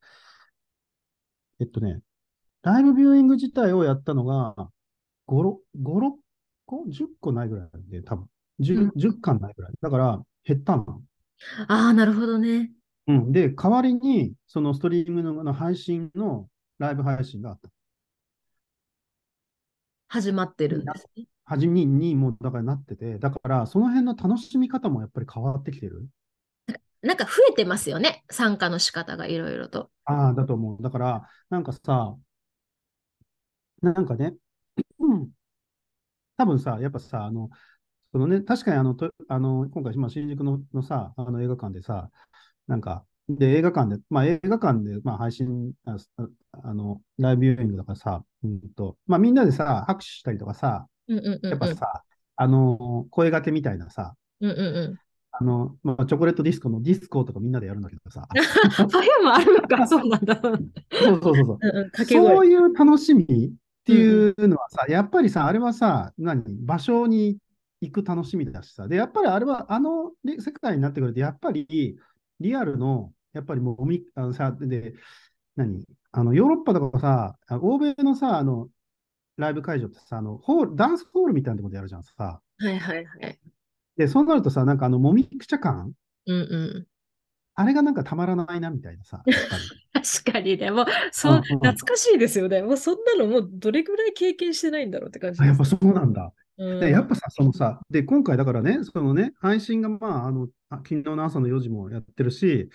[1.61, 2.01] えっとね、
[2.63, 4.55] ライブビューイング自体をやったのが、
[5.29, 6.13] 5、6
[6.67, 8.27] 個 ?10 個ないぐらいで、多分。
[8.61, 9.73] 10, うん、10巻ないぐらい。
[9.81, 11.03] だから、減ったの。
[11.69, 12.73] ああ、なるほどね。
[13.09, 13.33] うん。
[13.33, 17.71] で、代わりに、そのストリームの配信のライブ配信があった。
[20.09, 21.27] 始まってるんですね。
[21.45, 26.09] 始めにもうだからなってて、だからその辺の楽しみ方もやっぱり変わってきてる。
[27.03, 29.91] なんか増えてますよね、参加の仕方がいろいろと。
[30.05, 30.83] ああ、だと思う。
[30.83, 32.17] だから、なんかさ、
[33.83, 34.35] なんかね、
[34.99, 35.31] うん、
[36.37, 37.51] 多分さ、やっぱさ、あの、
[38.13, 42.11] そのね、確かにあの、とあの今回、まあ、新宿ののさ、あの映画館でさ、
[42.67, 45.97] なんか、で、映画館で、まあ映画館で、まあ配信、あ
[46.63, 52.03] あの、ライブビューイングとかさ、うんと、まあみんなでさ、拍手したりとかさ、うんうんうんうん、やっぱさ、
[52.37, 55.01] あの、声掛けみたいなさ、うんうんうん
[55.39, 58.27] あの、まあ、チョコレートディスコのディスコとかみんなでやるんだけどさ。
[58.75, 60.41] そういうのもあるのか、 そうなんだ。
[60.41, 60.59] そう
[60.91, 61.59] そうそうそう。
[61.61, 63.51] うんうん、そういう楽しみっ
[63.85, 66.43] ていうのはさ、うんうん、やっぱりさ、あれはさ、何？
[66.65, 67.37] 場所に
[67.83, 68.89] 行く楽しみだしさ。
[68.89, 71.99] で、やっぱりあれは、あの世界になってくると、やっぱり、
[72.41, 74.95] リアルの、やっぱりもう、あのさ、で、
[75.57, 75.85] 何？
[76.13, 78.69] あの、ヨーロッパとかさ、欧米のさ、あの、
[79.37, 82.41] ライブ会場ってさ、あの、ホール、ダンスホールみたいなところでやるじゃんさ。
[82.59, 83.39] はいはいはい。
[83.97, 85.93] で、そうなるとさ、なんかあの、もみくちゃ感
[86.27, 86.87] うんうん。
[87.55, 89.23] あれがなんかたまらないなみたいなさ。
[89.93, 92.63] 確かにね、もう、そう、懐かしいですよね。
[92.63, 96.33] もうそんなのもうどれぐらい経験してないんだろうって感じ、ね、やっぱそうなんだ。
[96.59, 102.69] で、やっぱさ、そのさ、で、今回だからね、そのね、配信がまあ、あの、昨日の朝の4時もやってるし、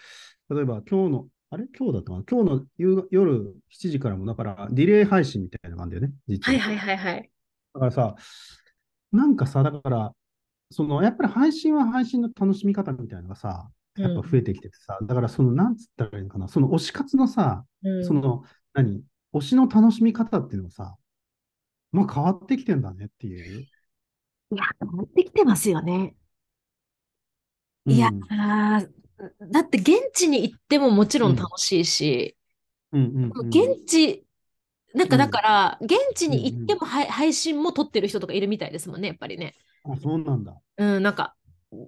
[0.50, 1.66] 例えば今日の、あれ？
[1.78, 2.24] 今日だったかな？
[2.30, 6.60] 今日の夕夜7時からも、だから、ディレイ配信みたいな感じでね、実は。
[6.60, 7.32] はいはいはいはい。
[7.74, 8.16] だからさ、
[9.12, 10.14] なんかさ、だから、
[10.70, 20.96] その、やっぱり配信は配信の楽しみ方みたいなのがさ、やっぱ増えてきててさ、うん、だからその、なんつったらいいのかな、その推し活のさ、うん、その、何、推しの楽しみ方っていうのがさ、
[21.92, 23.62] まあ変わってきてんだねっていう。
[23.62, 23.68] い
[24.56, 26.16] や、変わってきてますよね。
[27.86, 28.10] いや、
[29.52, 32.38] だって現地に行ってももちろん楽しいし、
[32.92, 34.26] うんうんうん、現地、
[34.94, 39.54] なんかだから、現地に行っても配信も撮ってる人とかいるみたいですもんね、やっぱりね。
[39.84, 40.56] あ、そうなんだ。
[40.78, 41.36] うん、なんか、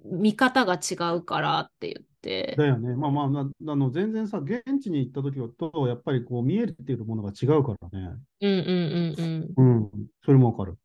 [0.06, 2.54] 見方が違うからって言って。
[2.56, 2.96] だよね。
[2.96, 8.16] まあまあ、あの全然さ、現地に行った時と、やっぱりこう見えているものが違うからね。
[8.40, 9.74] うんうんうんうん。
[9.74, 9.90] うん、
[10.24, 10.78] それもわかる。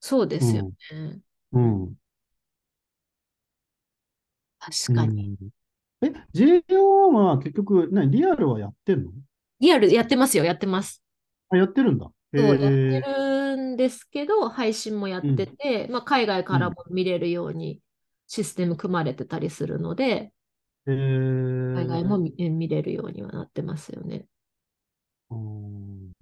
[0.00, 0.70] そうですよね。
[1.52, 1.82] うん。
[1.82, 1.94] うん、
[4.64, 5.36] 確かに。
[6.00, 9.12] うん、え、JO は結局、何、リアルはやってんの？
[9.60, 11.02] リアルやってますよ、やってます。
[11.50, 12.10] あ、やってるんだ。
[12.34, 17.80] そう、やってるんですけど、配信もやってて、うん、まあ、海外からも見れるように
[18.26, 20.32] システム組まれてたりするので、
[20.86, 24.26] 海外も見見れるようにはなってますよね。
[25.30, 26.12] うん、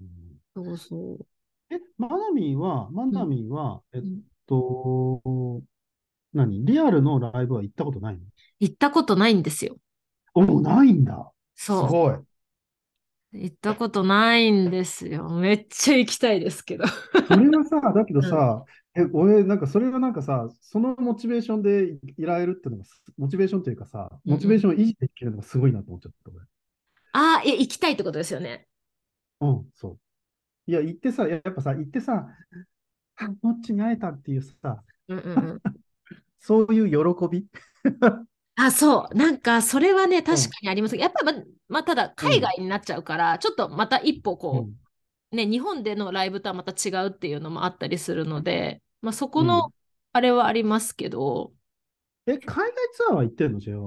[0.54, 1.26] そうそう。
[1.74, 4.04] え、マナミーは、マナミーは、うん、えっ
[4.46, 5.20] と、
[6.32, 8.20] 何リアルのライブは行ったことないの？
[8.62, 9.76] 行ったことないんですよ。
[10.34, 11.32] お、ないんだ。
[11.56, 11.86] そう。
[11.88, 12.16] すごい。
[13.32, 15.28] 行ったことないんですよ。
[15.30, 16.86] めっちゃ行きたいですけど。
[16.86, 26.44] それはさ、 だけどさ、え、俺、なんかそれはなんかさ、そのモチベーションでいられるっていうのが、モチベーションというかさ、モチベーションを維持できるのがすごいなと思っちゃった、俺。
[27.14, 28.68] ああ、いや、行きたいってことですよね。
[29.40, 30.70] うん、そう。
[30.70, 32.28] いや、行ってさ、やっぱさ、行ってさ、
[33.42, 35.60] どっちに会えたっていうさ、うんうんうん、
[36.38, 37.46] そういう喜び？
[38.66, 39.14] あ、そう。
[39.16, 41.32] なんか、それはね、確かにありますやっぱま、
[41.68, 44.70] まあ、ただ、海外になっちゃうから、うん、ちょっとまた一歩こう、
[45.32, 49.72] うん、ね、日本でのライブとはまた違うっていうのもあったりするので、まあ、そこの、
[50.12, 51.52] あれはありますけど。
[52.26, 53.58] え、海外ツアーは行ってんの？
[53.58, 53.78] じゃあ。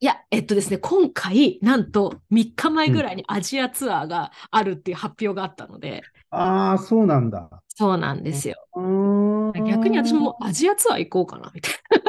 [0.00, 6.02] いや、えっとですね、今回、なんと3日前ぐらいにアジアツアーがあるっていう発表があったので。
[6.32, 7.48] うん、ああ、そうなんだ。
[7.68, 8.56] そうなんですよ。
[8.74, 11.72] 逆に私もアジアツアー行こうかな、みたい
[12.04, 12.05] な。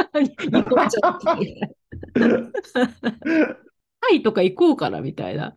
[4.00, 5.56] タイとか行こうかな、みたいな。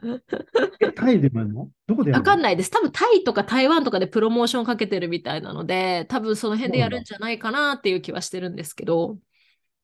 [0.96, 1.68] タイでもやるの？
[1.86, 2.30] どこでやるの？
[2.30, 2.70] わかんないです。
[2.70, 9.18] 多分タイとか台湾とかでプロモーションかけてるみたいなので、多分その辺でやるんじゃないかなっていう気はしてるんですけど。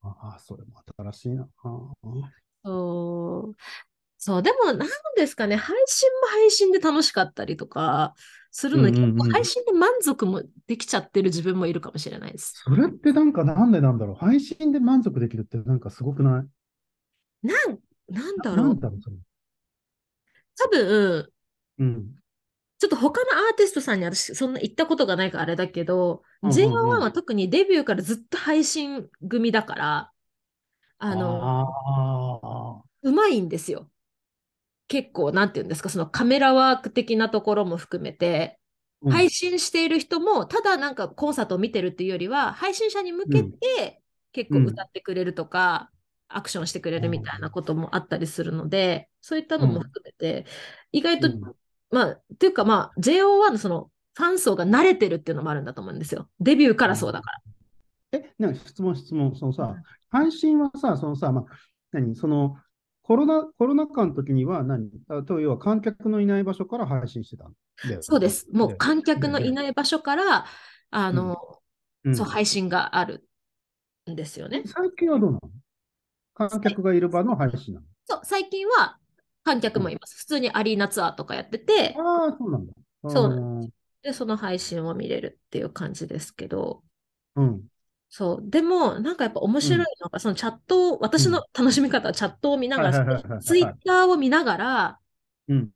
[0.02, 1.48] ああ、それも新しいな。
[2.64, 3.54] そう。
[4.18, 8.14] そう、でも、なんですかね、配信も配信で楽しかったりとか
[8.58, 12.54] するので、結構配信で満足もできちゃってる自分もいるかもしれないです。
[12.64, 14.16] それってなんかなんでなんだろう？
[14.16, 16.42] 配信で満足できるってなんかすごくな
[17.44, 17.46] い？
[17.46, 18.66] なん、なんだろう？
[18.68, 19.16] なんだろうそれ？
[20.58, 21.28] 多分、
[21.80, 22.06] うん、
[22.78, 30.10] ちょっと他のアーティストさんに私そんな行ったことがないからあれだけど、うんうんうん、JO1 は特にデビューからずっと配信組だから、
[30.98, 33.90] あの、うまいんですよ。
[34.88, 38.58] 結構、なんていうんですか、そのカメラワーク的なところも含めて、
[39.10, 45.90] 配信している人も、ただなんかコンサートを見てるっていうよりは、配信者に向けて結構歌ってくれるとか、
[46.28, 50.46] アクションしてくれるみたいなこともあったりするので、そういったのも含めて、
[50.92, 51.28] 意外と
[51.90, 56.28] まあ、っていうかまあ、JO1 のそのファン層が慣れてるっていうのもあるんだと思うんですよ。
[56.40, 57.30] デビューからそうだか
[58.12, 58.20] ら。
[58.20, 59.76] え、なんか質問、質問、そのさ、
[60.10, 61.44] 配信はさ、そのさ、まあ、
[61.92, 62.56] 何、その、
[63.06, 64.90] コロナ、コロナ禍の時には何？
[65.08, 67.48] あと、要は観客のいない場所から配信してた
[68.00, 68.48] そうです。
[68.52, 70.46] もう観客のいない場所から、
[70.90, 71.36] あの、
[72.02, 73.24] うん、そう、配信がある
[74.10, 74.64] んですよね。
[74.66, 75.40] 最近はどうなの？
[76.34, 77.86] 観客がいる場の配信なの？
[78.06, 78.98] そう、最近は
[79.44, 80.16] 観客もいます。
[80.16, 82.72] 普通にアリーナツアーとかやってて、ああ、そうなんだ。
[83.06, 83.68] そうなん。
[84.02, 86.82] で、その配信を見れるっていう感じですけど、
[87.36, 87.62] うん。
[88.08, 88.50] そう。
[88.50, 94.98] でも、なんかやっぱ面白いのが、そのチャットを、私の楽しみ方はチャットを見ながら、ツイッターを見ながら、
[95.48, 95.70] うん。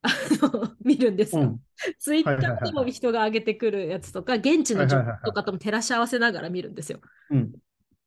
[0.02, 0.10] あ
[0.42, 1.58] の見るんですよ。
[1.98, 7.00] ツイッターでも人が上げてくるやつとか、現地の情報とかとも照らし合わせながら見るんですよ。
[7.30, 7.52] うん、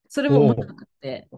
[0.08, 1.30] それも面白くて、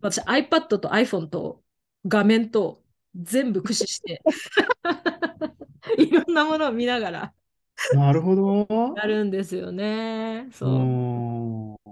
[0.00, 1.62] 私 iPad と iPhone と
[2.06, 2.82] 画面と
[3.14, 4.22] 全部駆使して
[5.98, 7.32] いろんなものを見ながら
[7.94, 8.94] なるほど。
[8.96, 10.48] やるんですよね。
[10.52, 11.90] そう。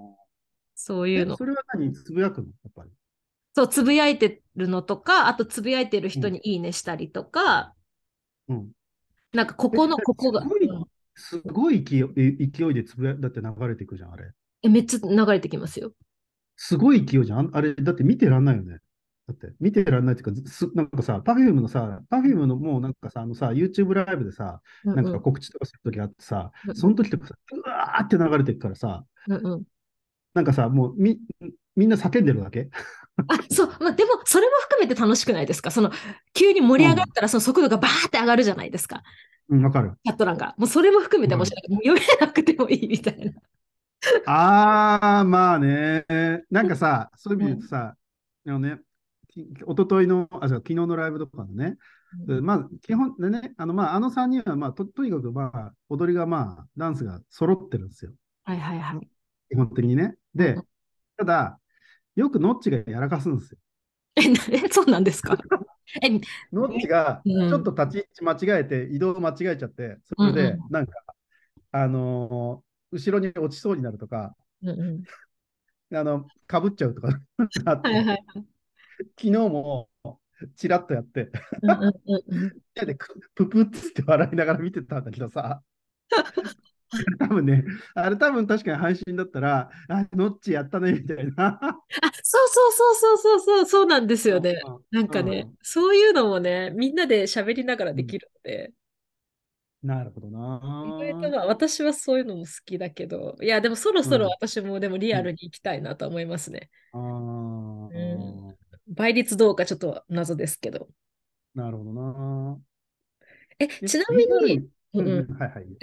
[0.75, 1.37] そういうの。
[1.37, 1.93] それは何？
[1.93, 2.49] つぶやくの？
[2.49, 2.91] やっぱり。
[3.55, 7.75] そう、つぶやいてるのとか、あとつぶやいてる人にいいねしたりとか、
[8.49, 8.71] うん。
[9.33, 10.43] なんかここの、ここが。
[11.15, 14.33] すごい勢い勢いでつぶやだって流れていくじゃん、あれ。
[14.63, 15.93] え、めっちゃ流れてきますよ。
[16.57, 17.51] すごい勢いじゃん。
[17.53, 18.79] あれ、だって見てらんないよね。
[19.27, 29.63] だって、見てらんないっていうか、すなんかさ、パフュームのさ、パフュームのもうなんかさ、あのさ、YouTube ライブでさ、なんか告知とかするときあってさ、うんうん、その時とかさ、うわーって流れてるからさ、うんうん、
[30.35, 31.19] なんかさ、もうみ
[31.77, 32.69] みんな叫んでるだけ？
[33.29, 35.71] あそう、まあ、でもそれも含めて楽しくないですか？
[35.71, 35.91] その
[36.35, 39.03] 急に盛り上がったらその速度がバーって上がるじゃないですか。
[39.49, 39.93] うん、わかる。
[40.05, 40.55] チャット欄が。
[40.59, 41.73] もうそれも含めて面白い。
[41.73, 43.33] もう読めなくてもいいみたいな。
[44.27, 46.05] ああ、まあね。
[46.51, 47.97] なんかさ、そういう意味で言うとさ、
[48.47, 48.79] あのね、
[49.67, 51.77] おとといの、あ、昨日のライブとかのね、
[52.29, 58.13] うん、まあ、基本でね、あの、まあ、あの3人は、まあと、とにかく、まあ、踊りが、まあ、ダンスが揃ってるんですよ。
[58.45, 59.09] はいはいはい。
[59.51, 60.15] 基本的にね。
[60.35, 60.57] で、
[61.17, 61.59] ただ、
[62.15, 63.59] よくノッチがやらかすんですよ。
[64.17, 65.37] え、そうなんですか？
[66.03, 66.09] え
[66.53, 70.93] ノッチがちょっと立ち位置間違えて、移動間違えちゃって、それで、なんか、
[71.73, 71.81] うん。
[71.81, 75.05] うん、あのー、後ろに落ちそうになるとか、うんう
[75.93, 77.09] ん、 あの、かぶっちゃうとか
[77.67, 78.25] あって、はいはい
[79.17, 79.89] 昨日も
[80.57, 81.31] ちらっとやって
[82.75, 82.97] で
[83.35, 85.63] ププッつって笑いながら見てたんだけどさ、
[87.19, 91.59] 多分ね、あれ多分確かに配信だったら、あ、ノッチやったねみたいな。
[91.61, 91.81] あ、
[92.23, 94.61] そうそうそうそうそうそう、そうなんですよね。
[94.91, 98.73] なんかね、うん、そういうのもね、みんなで喋りながらできるので。
[99.83, 100.61] うん、なるほどな。
[101.01, 106.71] 意外とまあ私はそういうのも好きだけど、いや、でもそろそろ私もでもリアルに行きたいなと思いますね。
[106.93, 108.44] うん、
[108.89, 110.89] 倍率どうかちょっと謎ですけど。
[111.55, 112.61] なるほどな。
[113.59, 114.69] え、ちなみに。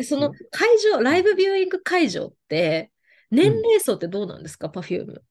[0.04, 2.92] その会場、ライブビューイング会場って、
[3.30, 5.24] 年齢層ってどうなんですか、パフューム。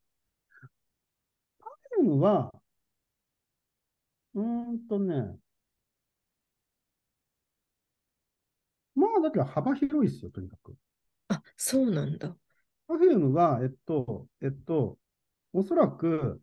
[1.59, 2.53] パフュームは、
[4.35, 5.39] うんとね、
[8.95, 10.75] まあ、だけど幅広いですよ、とにかく。
[11.29, 12.37] あ、そうなんだ。
[12.87, 14.99] パフュームは、えっと、えっと、
[15.53, 16.41] おそらく、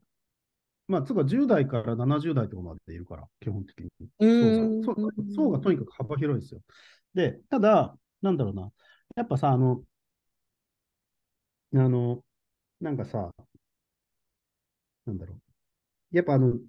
[0.87, 3.89] まあ、つか10代から70代とかまでいるから、基本的に。
[4.19, 6.61] そうそうそう層がとにかく幅広いですよ。
[7.13, 8.71] で、ただ、なんだろうな、
[9.15, 9.83] やっぱさ、あの、
[11.73, 12.23] あの、
[12.81, 13.33] なんかさ、
[15.05, 15.35] なんだろ
[16.13, 16.17] う。
[16.17, 16.59] やっぱあの、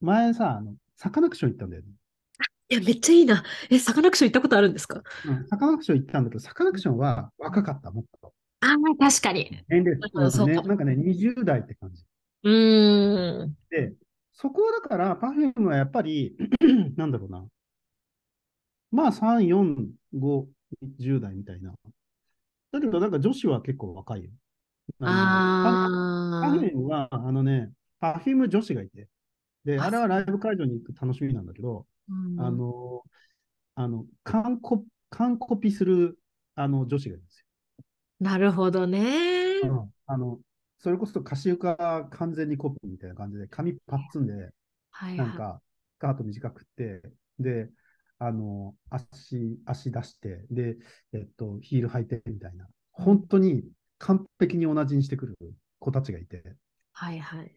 [0.00, 1.88] 前さ、あの、サカナクション行ったんだよね。
[2.68, 3.44] いや、めっちゃいいな。
[3.70, 5.02] え、サカナクション行ったことあるんですか？
[5.24, 8.32] うん、サカナクション行ったんだけど、サカナクションは若かった、もっと。
[8.60, 9.50] ああ、確かに。
[9.68, 12.04] 年齢、うんね、なんかね、20代って感じ。
[12.44, 13.56] うん。
[13.70, 13.94] で、
[14.32, 16.36] そこはだから、パフュームはやっぱり
[16.96, 17.44] なんだろうな。
[18.90, 20.46] まあ、3、4、5、
[20.98, 21.74] 10代みたいな。
[22.70, 24.30] だけど、なんか女子は結構若いよ。
[25.00, 26.46] ああ。
[26.46, 29.08] パフュームは、あのね、パフューム女子がいて。
[29.64, 31.86] で、あれはライブ会場に行く楽しみなんだけど、
[32.38, 33.02] あの、
[33.76, 36.18] あの、完コ完コピする
[36.54, 37.46] あの女子がいるんですよ。
[38.20, 39.60] なるほどね。
[39.62, 40.38] うん、あの
[40.84, 44.50] それこそかしゆか完全にコピーみたいな感じで、髪パッツンで、
[45.16, 45.62] なんか、
[45.96, 47.00] スカート短くて、
[47.38, 47.70] で、
[48.18, 50.76] あの、足、足出して、で、
[51.14, 53.64] えっと、ヒール履いてみたいな、本当に
[53.96, 55.38] 完璧に同じにしてくる
[55.78, 56.42] 子たちがいて、
[56.92, 57.50] はいはい。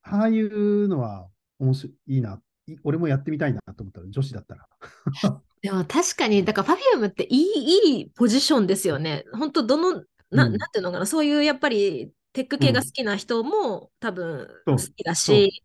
[0.00, 2.40] ああいうのは面白いいいな、
[2.82, 4.66] 俺もやってみたいなと思ったら、女子だったら。
[5.60, 9.24] でも確かに、だから Perfume っていいいいポジションですよね。
[9.34, 15.64] 本当どの、な,、ん、なんていうのかな、そういうやっぱりテック系が好きな人も多分好きだし、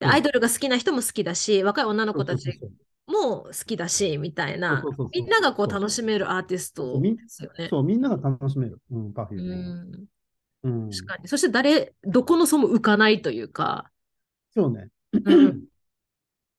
[0.00, 2.60] アイドルが好きな人も好きだし、若い女の子たち
[3.06, 7.68] も好きだし、みたいな、みんながこう楽しめるアーティストですよね。
[7.70, 10.08] そう、みんなが楽しめる、うん、パフューム。
[10.62, 11.28] うん、確かに。
[11.28, 13.90] そして誰、どこの層も浮かないというか。
[14.54, 14.88] そうね。
[15.12, 15.64] うん、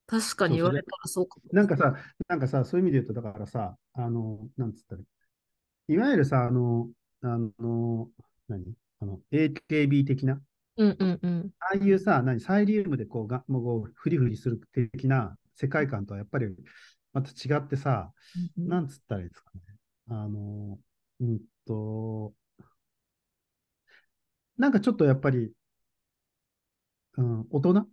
[0.08, 1.44] 確かに言われたらそうかも。
[1.52, 1.96] なんかさ、
[2.28, 5.02] なんかさ、そういう意味で言うと、だからさ、あの、なんつったら、
[5.90, 6.90] いわゆるさ、あの、
[7.22, 8.10] あの、
[8.48, 8.74] 何？
[9.00, 10.42] あの、AKB 的な、
[10.78, 16.48] うんうんうん、ああいうさ、何、サイリウムでこうが、もうフリフリする的な世界観とはやっぱり
[17.14, 18.12] また違ってさ、
[18.58, 19.62] うんうん、なんつったらいいですかね。
[20.10, 20.80] あの、
[21.20, 22.34] うんと、
[24.58, 25.52] なんかちょっとやっぱり、
[27.18, 27.88] うん、大人？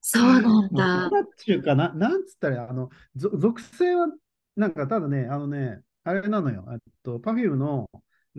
[0.00, 1.08] そうなんだ。
[1.08, 4.08] 大人っていうかな、なんつったら、あの、属性は、
[4.56, 7.90] なんかただね、あのね、あれなのよ、えっと、Perfume の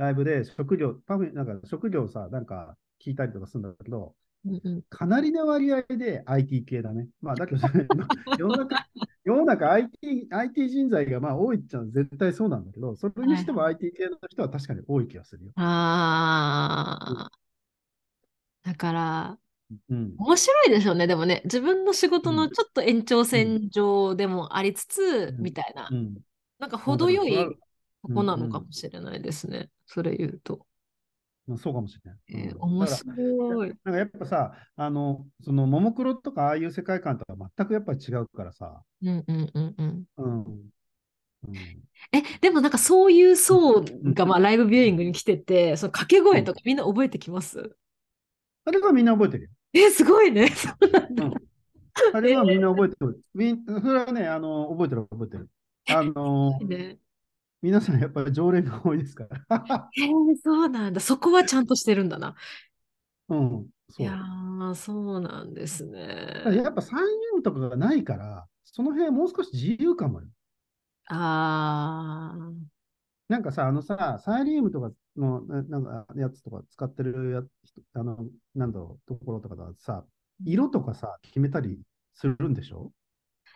[0.02, 7.08] ライブで職業、パフなんか職業さ、なんか聞いたりとかするんだけど、うんうん、かなりの割合で IT 系だね。
[7.22, 7.62] まあ、だけど、
[8.40, 8.88] 世の中、
[9.24, 15.52] 世の中 IT, IT 人材がまあ多いっちゃ絶対そうなんだけど、それにしても IT 系の人は確かに多い気がするよ。
[15.56, 17.32] ああ、
[18.64, 19.38] だから、
[19.88, 25.92] うん、面白いでしょうね、でもね、自分の仕事のちょっと延長線上でもありつつ、みたいな、
[26.58, 27.36] なんか程よい
[28.02, 30.66] ここなのかもしれないですね、それ言うと。
[31.58, 32.48] そうかもしれない。
[32.48, 33.74] えー、面白い。
[33.84, 38.82] なんかやっぱさ、あの、その、ももクロとかああいう世界観とは全くやっぱり違うからさ。
[39.02, 40.06] うんうんうんうん。
[40.16, 40.44] うん。
[41.48, 41.56] うん、
[42.14, 47.76] え、でもなんかそういう層がまあライブビューイングに来てて、その掛け声とかみんな覚えてきます、
[48.64, 49.50] あれはみんな覚えてるよ。
[49.74, 50.48] え、すごいね。
[50.56, 51.32] そうなんだ。
[52.14, 53.22] あれはみんな覚えてる。
[53.34, 55.50] みんそれはね、あの、覚えてる覚えてる。
[55.90, 57.00] あの、ね、
[57.62, 59.90] 皆さんやっぱり常連が多いですから。
[59.92, 60.08] へ え
[60.44, 61.00] そうなんだ。
[61.02, 62.36] そこはちゃんとしてるんだな。
[63.30, 63.70] うん。
[63.98, 66.44] いやー、そうなんですね。
[66.56, 67.04] やっぱサイ
[67.38, 70.28] ンとかがないから、その辺はもう少し自由かもよ。
[71.10, 72.72] ああ。
[73.30, 77.44] なんかさ、あのさ、サイリウムとかのなんかやつとか使ってるや
[77.94, 80.06] あの、なんだろう、ところとかださ、
[80.46, 81.80] 色とかさ、決めたり
[82.14, 82.92] するんでしょ？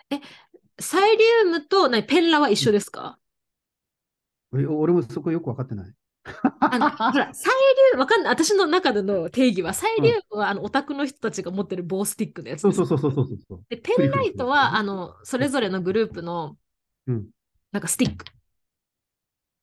[0.09, 0.19] え、
[0.79, 3.19] サイリウムとペンラは一緒ですか、
[4.55, 5.93] 俺もそこよく分かってない？
[6.59, 8.33] あのほら、サイリウム、わかんない。
[8.33, 16.57] 私の中での定義は、サイリウムは、あのオタクの人たちが持ってる棒スティックのやつそうそうそうそうそうで、ペンライトは、あの、それぞれのグループの、
[17.05, 17.27] うん、
[17.71, 18.25] なんかスティック。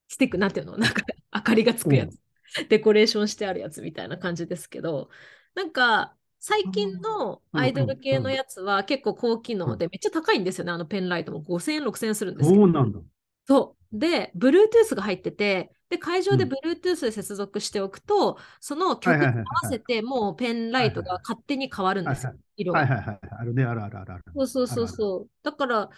[0.09, 0.77] スティック、なんていうの？
[0.79, 1.03] なんか、
[1.35, 2.13] 明かりがつくやつ、
[2.61, 2.69] うん。
[2.69, 5.11] デコレーションしてあるやつみたいな感じですけど、
[5.57, 10.73] なんか、最近のアイドル系のやつは結構高機能でめっちゃ高いんですよね。
[10.73, 12.63] あのペンライトも5000円、6000円するんですけど。
[12.63, 12.99] そうなんだ。
[13.47, 13.99] そう。
[13.99, 22.81] で、Bluetooth が入ってて、で、会場で Bluetooth で接続しておくと、うん、その曲に合わせて、もうペンライトが勝手に変わるんですよ、色が。
[22.81, 23.19] はいはいはい。
[23.41, 24.25] あるね、あるあるある。
[24.35, 25.31] そうそうそうそう。
[25.43, 25.91] だから、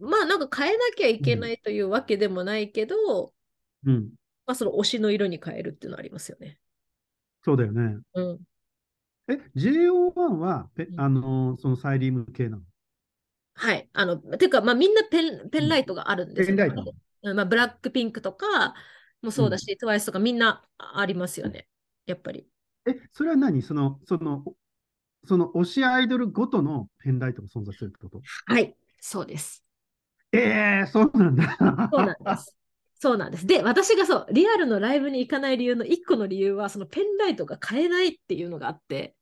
[0.00, 3.32] まあなんか変えなきゃいけないというわけでもないけど、
[3.86, 4.10] うん。
[4.46, 6.58] まあその推しの色に変えるっていうのはありますよね。
[7.42, 7.96] そうだよね。
[8.14, 8.40] うん。
[9.28, 12.62] え、JO1 はペ、あのー、そのサイリウム系なの？
[13.54, 13.88] はい。
[13.92, 16.66] あの、ていうか、まあみんなペンペンライトがあるんですよ、ね。
[16.66, 18.74] ペンライトまあ、ブラックピンクとか
[19.22, 21.66] もそうだし、うん、TWICE とかみんなありますよね。
[22.04, 22.46] やっぱり。
[22.86, 23.62] え、それは何？
[23.62, 24.44] その、その、
[25.24, 28.20] その推しアイドルごとのペンライトが存在するってこと？
[28.44, 29.64] はい、そうです。
[30.32, 31.56] ええー、そうなんだ。
[31.90, 32.56] そうなんです。
[33.00, 33.46] そうなんです。
[33.46, 39.14] で、私がそう、リアルのライブに行かない理由の一個の理由は、そのペンライトが買えないっていうのがあって、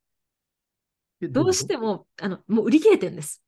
[1.20, 3.43] どうしても、あの、もう売り切れてるんです。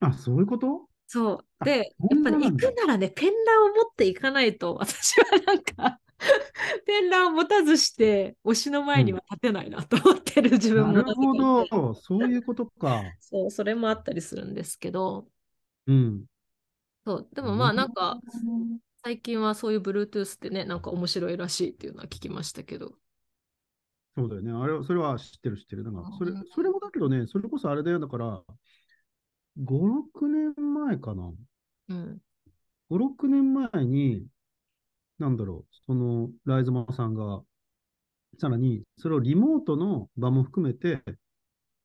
[0.00, 0.88] あ、そういうこと？
[1.06, 1.64] そう。
[1.64, 6.00] で、やっぱり、行くならね、ペンラを持っていかないと、私はなんか
[6.86, 13.02] ペンラを持たずして、推しの前には立てないなと思ってる自分も、なるほど、そういうことか。
[13.20, 15.28] そう、それもあったりするんですけど、
[15.86, 16.24] うん。
[17.06, 18.20] そう、でもまあなんか、
[19.02, 22.92] 最近はそういう Bluetooth ってね、なんか面白いらしいっていうのは聞きましたけど。
[24.16, 24.50] そうだよね。
[24.52, 25.84] あれ、それは知ってる知ってる。
[25.84, 28.00] なんかそれ、それもだけどね、それこそあれだよ。
[28.00, 28.42] だから、
[29.58, 31.32] 5、6年前かな。
[31.88, 32.18] うん。
[32.90, 34.26] 5、6年前に、
[35.18, 37.42] なんだろう、その、ライズマさんが、
[38.38, 41.02] さらに、それをリモートの場も含めて、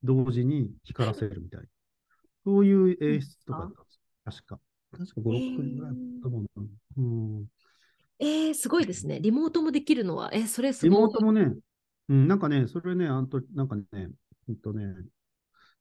[0.04, 1.68] 同時に光らせるみたいな。
[2.46, 4.02] そういう演出とかだったんです
[4.42, 4.60] 確か。
[4.92, 6.64] 確か5、6年ぐらいだったもんな。
[6.98, 7.48] うん。
[8.20, 9.20] えー、すごいですね。
[9.20, 10.96] リモートもできるのは、え、それすごい。
[10.96, 11.56] リモートもね、
[12.10, 13.86] うん、なんかね、それね、あんと、なんかね、
[14.50, 14.94] えっとね、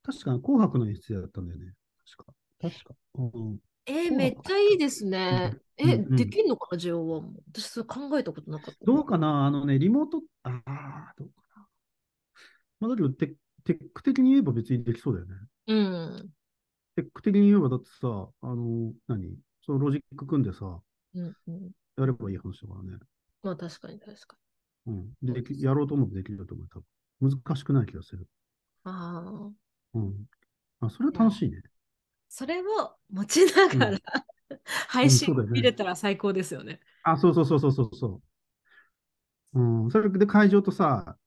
[0.03, 1.74] 確か紅白の演出だったんだよね。
[2.11, 2.34] 確か。
[2.61, 2.94] 確か。
[3.14, 5.57] うん、えー、めっちゃいいですね。
[5.78, 7.32] うん、え、うん、できんのかな、JO1 も。
[7.53, 8.84] 私、それ考えたことなかった。
[8.84, 9.46] どうかな？
[9.46, 11.66] あのね、リモート、ああ、どうかな。
[12.80, 13.34] まあ、だけどテ、
[13.64, 15.34] テック的に言えば別にできそうだよね。
[15.68, 16.30] うん。
[16.96, 19.36] テック的に言えば、だってさ、あの、何？
[19.64, 20.80] そのロジック組んでさ、
[21.14, 22.98] うんうん、やればいい話だからね。
[23.42, 24.36] まあ、確かに確か
[24.86, 24.92] に。
[25.22, 25.34] うん。
[25.34, 26.68] できやろうと思ってできると思う。
[26.68, 26.80] 多
[27.20, 28.26] 分難しくない気がする。
[28.84, 29.50] ああ。
[29.94, 30.26] うん。
[30.80, 31.62] あ、それは楽しいね。
[32.35, 32.64] それを
[33.12, 33.99] 持ちながら、うん、
[34.89, 36.80] 配信見れたら最高ですよね。
[37.03, 38.22] あ、そうそうそうそうそうそ
[39.53, 39.61] う。
[39.61, 41.18] うん、それで会場とさ、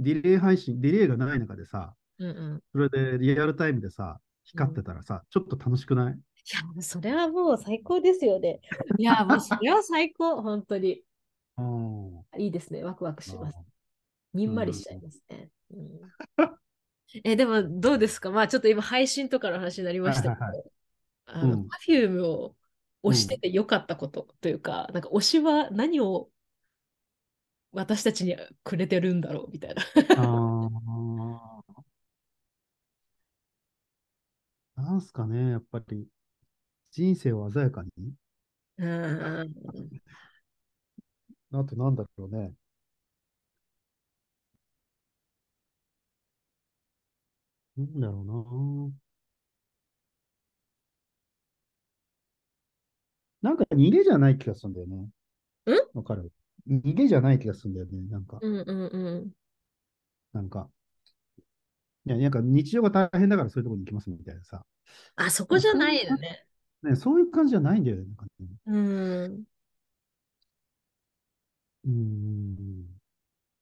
[0.00, 6.14] ディレイ配信、ディレイがない中でさ、うんうん、それでリアルタイムでさ、光ってたらさ、うん、ちょっと楽しくない？
[6.14, 6.16] い
[6.76, 8.58] や、それはもう最高ですよね。
[8.98, 11.04] いや、もうそれは最高、 本当に。
[12.36, 13.56] いいですね、ワクワクします。
[14.34, 15.50] にんまりしちゃいますね。
[15.70, 16.00] うん
[17.24, 18.30] え、でもどうですか？
[18.30, 20.70] まあちょっと今配信とかの話になりましたけど、はいはいはい、
[21.26, 22.56] あの、Perfume を
[23.02, 26.30] 推しててよかったことというか、うん、なんか推しは何を
[27.72, 29.82] 私たちにくれてるんだろうみたいな。
[30.16, 30.68] あ
[34.76, 36.06] なんすかね、やっぱり
[36.90, 37.90] 人生を鮮やかに。
[38.78, 39.54] うん。
[41.52, 42.52] あとなんだろうね。
[47.94, 48.24] なんだろう
[53.42, 53.50] な。
[53.50, 54.96] なんか逃げじゃない気がするんだよね。
[54.96, 55.08] ん？
[55.94, 56.30] わかる？
[56.68, 58.00] 逃げじゃない気がするんだよね。
[58.10, 59.30] なんか、うんうんうん。
[60.32, 60.68] なんか、
[62.06, 64.64] いや、なんか日常が大変だからそういうところに行きますみたいなさ。
[65.16, 66.44] あ、そこじゃないよね。
[66.82, 68.04] ね、そういう感じじゃないんだよね。
[68.04, 69.44] なんかねうん。
[71.84, 72.86] うーん。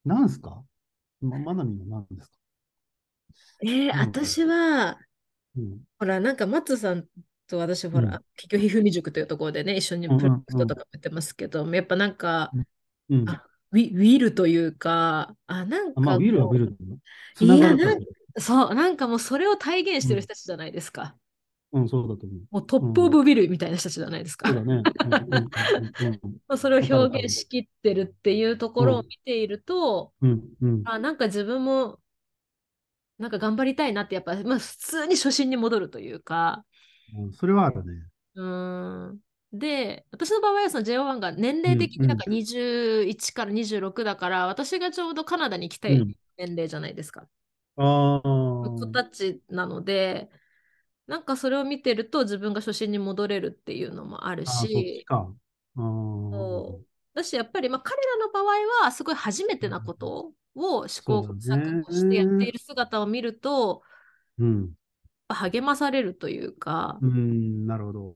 [0.05, 0.63] なんすか？
[1.21, 2.40] ま、まなみの何ですか？
[3.63, 4.99] えー、私は、
[5.57, 7.07] うん、ほら、なんか、松さん
[7.47, 12.51] と私、ほら、結局、ひふみ塾というところでね、一緒にプロジェクトとかやってますけど、やっぱなんか、
[13.09, 13.29] うん。
[13.29, 16.77] あウィウィルというか、あ、なんか、まあ、ウィルはウィル
[17.41, 17.99] いやなん
[18.37, 21.17] そう、なんかもうそれを体現してる人たちじゃないですか。
[21.73, 22.41] うん、そうだと思う。
[22.51, 24.49] もうトップオブウィルみたいな人たちじゃないですか。
[24.49, 24.83] そうだね。
[26.57, 30.43] それを表現しきってるっていうところを見ていると、うん。
[30.61, 32.01] うん、あなんか自分も
[33.21, 36.65] なんか頑張りたいなって、やっぱ、まあ、普通に初心に戻るというか。
[37.15, 37.93] うん、それはあるね。
[38.35, 39.19] うん。
[39.53, 47.27] で、私の場合はその JO1 が年齢的になんか21から26だから、うんうん、私がちょうどカナダに来た年齢じゃないですか。
[47.77, 48.21] うん、ああ。
[48.23, 50.31] 子たちなので、
[51.07, 55.05] なんかそれを見てると自分が初心に戻れるっていうのもあるし。
[55.09, 55.27] あ
[55.77, 63.83] そうだし、やっぱりまあ彼らの場合はすごい初めてなことを試行錯誤してやっている姿を見ると、
[64.39, 64.71] うん、
[65.29, 68.15] 励まされるというか、うん、なるほど。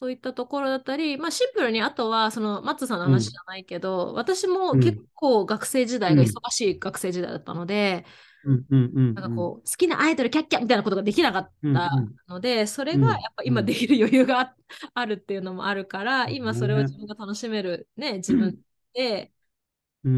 [0.00, 8.06] そういったところだったり、まあ、シンプルにあとはそのマッツさんの話じゃないけど、うん、私も結構学生時代が忙しい学生時代だったので、
[8.48, 11.90] なんかこう好きなアイドルキャッキャみたいなことができなかった
[12.28, 14.54] ので、それがやっぱ今できる余裕が
[14.94, 18.58] あるっていうのもあるから、今それを自分が楽しめるね自分
[18.94, 19.32] で、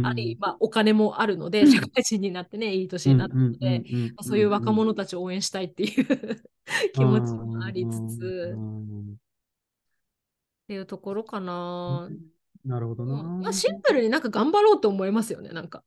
[0.05, 3.83] あり、まあ、お金もあるので、社会人になってね、いい年になったので、
[4.21, 6.43] そういう若者たちを応援したいっていう
[6.95, 8.59] 気持ちもありつつ、っ
[10.69, 12.09] ていうところかな。
[12.65, 15.83] なるほどな、まあ、シンプルになんか頑張ろうと思いますよね、なんか。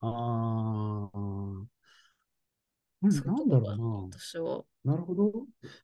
[0.00, 1.78] ああ。
[3.00, 3.84] なんだろうな。
[4.18, 4.64] 私は。
[4.84, 5.32] なるほど。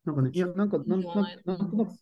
[0.05, 1.93] なんかね、いや、なんか、なんなんなんとなく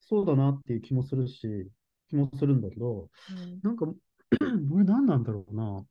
[0.00, 1.70] そうだなっていう気もするし、
[2.08, 3.86] 気もするんだけど、うん、なんか、
[4.72, 5.84] 俺何なんだろうな。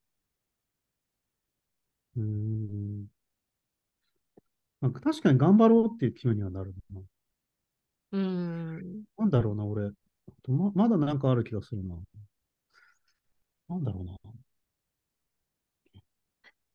[2.18, 3.08] うん。
[4.82, 7.02] なんか確かに頑張ろうっていう気分にはなるな。
[8.14, 9.04] うん。
[9.18, 9.92] なんだろうな、俺。
[10.48, 11.96] ままだなんかある気がするな。
[13.70, 14.21] なんだろうな。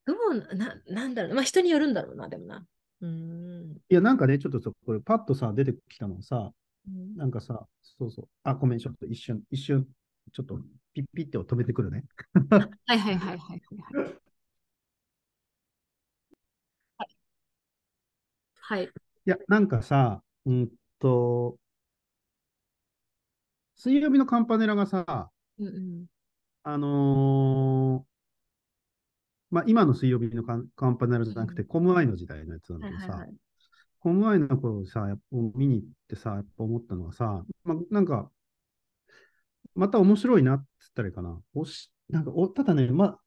[0.06, 2.64] どうな、なんだろうまあ人によるんだろうな、でもな。
[3.02, 3.76] うん。
[3.88, 6.52] いや、なんかね、ちょっとこれパッとさ、出てきたのさ、
[6.88, 8.28] うん、なんかさ、そうそう。
[8.44, 9.86] あ、ごめん、ちょっと一瞬、一瞬、
[10.32, 10.60] ちょっと
[10.94, 12.04] ピッピッてを止めてくるね。
[12.86, 13.62] はいはいはいはい
[13.98, 14.16] はい。
[18.54, 18.84] はい。
[18.84, 18.88] い
[19.24, 21.58] や、なんかさ、うんと、
[23.76, 26.06] 水曜日のカンパネラがさ、うんうん、
[26.62, 28.15] あのー、
[29.50, 33.36] まあ、今の水曜日のカンカンパネラじゃなくて、コムアイの時代のやつなんだけどさ、はいはいはい、
[34.00, 38.30] コムアイの頃さ、見に行ってさ、やっぱ思ったのはさ、まあ、なんか、
[39.74, 41.40] また面白いなって言ったらいいかな。
[41.54, 43.18] おしなんかおただね、まあ、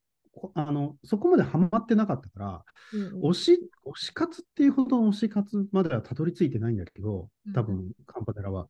[0.56, 2.64] あのそこまでハマってなかったから、
[2.94, 8.68] うんうん、推し推し活っていうほどの推し活まではたどり着いてないんだけど、多分、カンパネラは。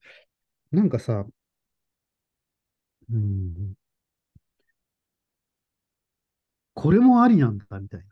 [0.72, 1.26] なんかさ、
[3.12, 3.74] うん、
[6.80, 8.06] これもありなんだ、みたいな。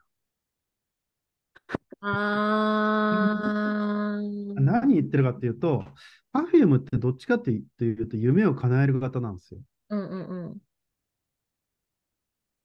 [2.01, 4.20] あ
[4.55, 5.86] 何言ってるかっていうと、
[6.34, 9.61] Perfume ってどっちかっていうと夢を叶える型なんですよ。
[9.89, 10.57] うんうんうん。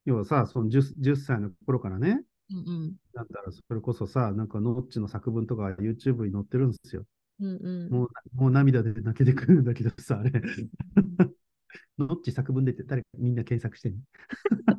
[0.05, 7.05] 要はさ、その 10, 10歳の頃からね、うんうん、だったらそれこそさ、なんかノッチの作文とか YouTube に載ってるんですよ。
[7.41, 10.33] うんうん、もうもう涙で泣けてくるんだけどさ、あれ。
[11.99, 13.99] ノッチ作文でって誰かみんな検索してね。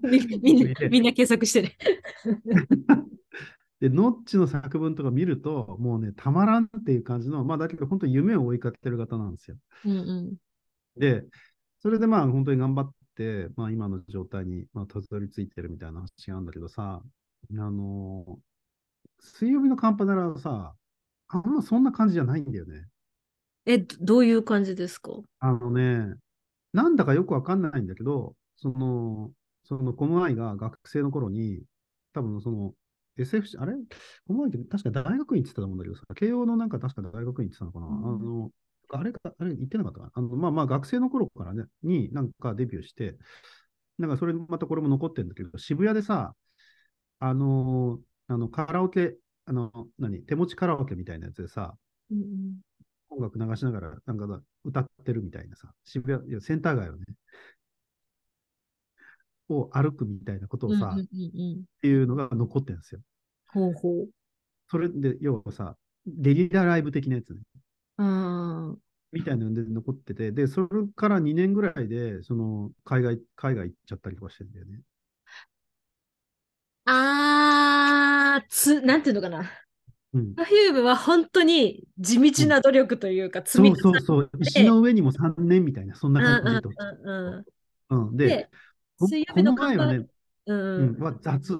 [0.03, 1.77] みんなみんな検索してね。
[3.79, 9.57] で、ノッチの作文とか見ると、もうね、たまらんっていう感じの、まあ、だけど本当に夢を追いかけてる方なんですよ。
[9.85, 10.35] うんうん、
[10.97, 11.25] で、
[11.79, 17.03] それでまあ、本当に頑張って、まあ、今の状態に、まあ、たどり着いてるみたいな話があるんだけどさ、
[17.51, 18.39] あの
[19.19, 20.73] 水曜日のカンパネラはさ、
[21.27, 22.87] あんまそんな感じじゃないんだよね。
[23.65, 25.11] え、どういう感じですか？
[25.39, 26.15] あのね、
[26.73, 29.31] なんだかよくわかんないんだけど、その、
[29.63, 31.61] そのコムアイが学生の頃に、
[32.13, 32.73] 多分その
[33.17, 33.73] SF、あれ？
[34.27, 38.51] コムアイって確か大学院って言ってたと思うんだけどさ、慶応のなんか確か大学院って言ってたのかな、うん、あの、
[38.89, 40.11] あれか、あれ言ってなかったかな？
[40.15, 43.15] あの、まあまあ学生の頃からね、になんかデビューして、
[43.99, 46.33] なんかそれまたこれも残ってるんだけど、渋谷でさ、
[47.19, 49.15] あのあのカラオケ、
[49.45, 51.75] あの、何、手持ちカラオケみたいなやつでさ、
[52.11, 52.57] うん、
[53.15, 57.05] 音楽流しながら、なんか歌ってるみたいなさ、渋谷、いやセンター街をね、
[59.49, 61.05] を歩くみたいなことをさ、っ
[61.81, 63.01] ていうのが残ってるんですよ。
[63.47, 64.09] ほうほう。
[64.69, 67.41] それで、要はさ、ゲリラライブ的なやつね。
[67.97, 68.79] うん。
[69.11, 74.81] みたいなので残ってて、で、それから2年ぐらいで、その、海外、海外行っちゃったりとかしてるんだよね。
[76.85, 79.49] あー、つ、なんていうのかな。
[80.13, 86.69] うん、パフュームは本当に地道な努力というか、積み重ね、そうそうそう、石の上にも3年みたいな、そんな感じと。
[87.89, 88.49] うん、で、
[88.99, 90.05] 水曜日の前はね、
[90.45, 91.59] うん、は雑。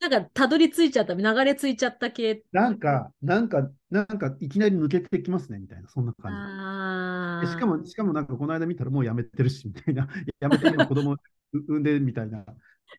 [0.00, 0.10] なん。
[0.10, 2.42] か、たどり着いちゃった、流れ着いちゃった系。
[2.52, 2.78] なん。
[2.78, 3.48] か、なん。
[3.48, 4.06] か、なん。
[4.06, 6.06] か、いきなり抜けてきますね、みたいな、そん。
[6.06, 7.52] な感じ。
[7.52, 8.26] しかも、しかもなん。
[8.26, 10.08] か、この間見たらもうやめてるし、みたいな。
[10.40, 11.16] やめて今子供
[11.52, 11.82] 産ん。
[11.82, 12.46] で、みたいな。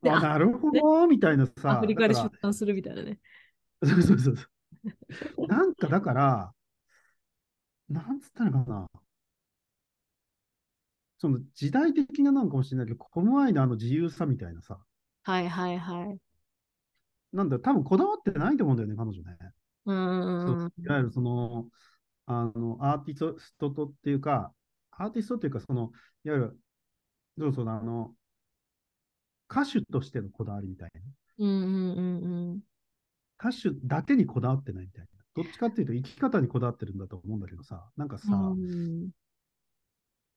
[0.08, 1.72] あ、なるほど、みたいなさ。
[1.72, 3.18] アフリカで出産するみたいなね。
[3.84, 5.48] そうそうそう。
[5.48, 6.54] なんかだから、
[7.90, 8.90] なんつったのかな。
[11.18, 14.80] その時代的なのかもしれないけど、この間の自由さみたいなさ。
[15.24, 16.18] はいはいはい。
[17.32, 19.38] なんだ、多分こだわってないと思うんだよね、彼女ね。
[19.86, 20.72] うん。
[20.78, 21.70] いわゆるその、
[22.26, 24.54] あの、アーティストとっていうか、
[24.92, 25.92] アーティストっていうか、その、
[26.24, 26.60] いわゆる、
[27.38, 28.16] どうぞ、あの、
[29.50, 31.02] 歌手としてのこだわりみたいな。
[31.38, 32.62] うんうんうんうん。
[33.42, 35.08] 歌手だけにこだわってないみたいな。
[35.34, 38.28] どっちかっていうと生き方にこだわってるんだと思うんだけどさ、なんかさ、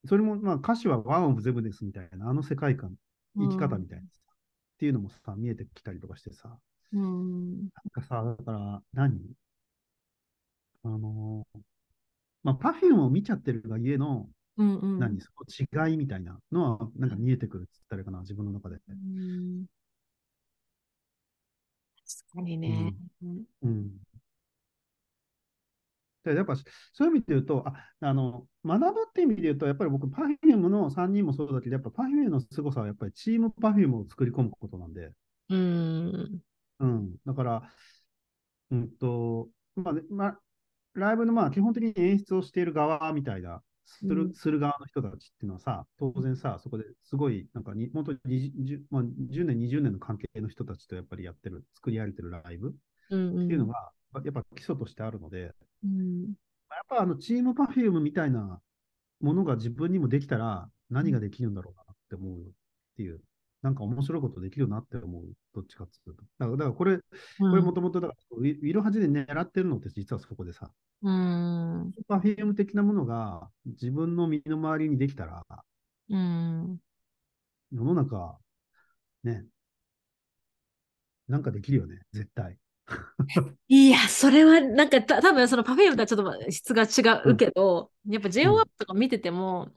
[0.06, 2.94] それもまあ歌詞はワンオブゼブですみたいな、あの世界観、
[3.36, 6.56] 生き方みたいなさ、っていうのもさ、見えてきたりとかしてさ、
[6.92, 9.18] うん、なんかさ、だから何？
[10.84, 11.60] あのー、
[12.44, 14.28] まあ、パフュームを見ちゃってるがゆえの、
[14.58, 15.20] うんうん、何？
[15.20, 18.76] その違いみたいなのは、なんか見えてくるって言ったらかな、自分の中で。
[18.88, 19.64] うん、
[22.34, 22.94] 確かにね。
[23.22, 23.44] うん。
[23.62, 24.00] うん、
[26.24, 26.62] でやっぱそ
[27.00, 35.12] ういう意味で言うと、ああの学ぶっていう意味で言うと、やっぱり僕、パフュームの3人もそうだけど、やっぱパフュームの凄さはやっぱりチームパフュームを作り込むことなんで。
[35.48, 36.42] うん。
[36.80, 37.16] うん。
[37.24, 37.62] だから、
[38.70, 40.40] うんと、まあ、まあ、
[40.94, 52.72] ライブのまあ基本的に演出をしている側みたいな、する,、する側の人たちっていうのはさ、当然さ、そこですごい、なんかに、本当に 10,、まあ、10年、20年の関係の人たちとやっぱりやってる、作り上げてるライブっ
[53.08, 53.92] ていうのが、
[54.24, 55.54] やっぱ基礎としてあるので、
[55.84, 56.22] うん、
[56.70, 58.60] やっぱあのチームパフュームみたいな
[59.20, 62.42] ものが自分にもできたら何ができるんだろうなって思うっ
[62.96, 63.20] ていう、
[63.64, 65.22] なんか面白いことできるなって思う、
[65.54, 66.22] どっちかっていうと。
[66.38, 67.02] だからだからこれ、こ
[67.56, 67.98] れもともと、
[68.32, 75.42] ウィルハジで狙ってるのって実はそこでさ、うん、パフューム的なものが自分の身の回りにできたら、
[76.10, 76.78] うん、
[77.72, 78.36] 世の中、
[79.22, 79.46] ね、
[81.26, 82.58] なんかできるよね、絶対。
[83.68, 89.72] いや、それはなんかた多分そのパフェームとはちょっと質が違うけど、うん、やっぱ JO1 とか見てても、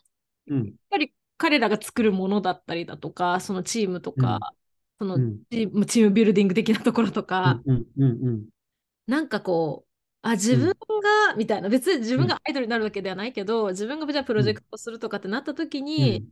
[0.47, 4.39] うん、やっぱり彼らが作るものだったりだとか、そのチームとか、
[4.99, 7.61] うん、そのチームチームビルディング的なところとか、
[9.07, 9.87] なんかこう、
[10.21, 16.27] あ、自分が、みたいな、別に自分がアイドルになるわけではないけど、自分がじゃあプロジェクトするとかってなった時に、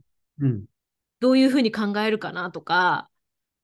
[1.20, 3.08] どういうふうに考えるかなとか、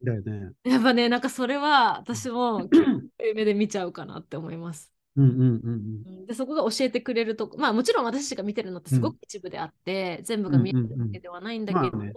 [0.03, 0.53] だよね。
[0.65, 2.69] やっぱね、なんかそれは私も
[3.35, 4.93] 目で見ちゃうかなって思います。
[5.17, 12.13] うんうんうん、でそこが教えてくれるとまあもちろん私たちが見てるのってすごく一部であって、うん、全部が見えてるわけではないんだけど、まあね。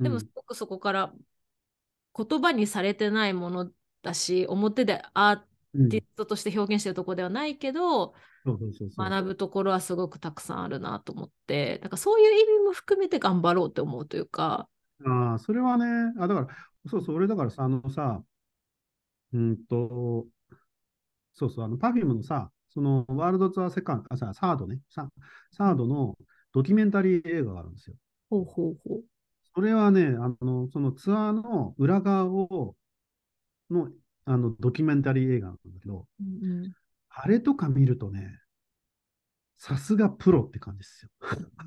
[0.00, 1.12] うん、でもすごくそこから
[2.16, 3.70] 言葉にされてないもの
[4.02, 5.36] だし表でアー
[5.90, 8.14] ティストとして表現してるところではないけど、
[8.96, 14.68] 学ぶところはすごくたくさんあるなと思ってだからそういう意味も含めて頑張ろうと思うというか。
[15.04, 15.86] ああ、それはね、
[16.18, 16.48] あだから
[16.86, 18.22] そうそう、俺だからさ、あのさ、
[19.32, 20.26] うんと、
[21.34, 25.08] そうそう、あの、パフュームのさ、そのワールドツアーセカンド、あ、さ、サードね、サ
[25.52, 26.16] サードの
[26.52, 27.96] ドキュメンタリー映画があるんですよ。
[28.30, 29.02] ほうほうほう。
[29.54, 32.74] それはね、あの、そのツアーの裏側を、
[33.70, 33.90] の、
[34.24, 36.72] あの、ドキュメンタリー映画なんだけど、うんうん、
[37.10, 38.40] あれとか見るとね、
[39.56, 41.10] さすがプロって感じですよ。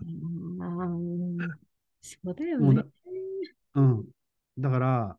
[0.01, 1.38] うん、
[2.01, 2.84] そうだよね。
[3.76, 4.05] うん。
[4.57, 5.18] だから、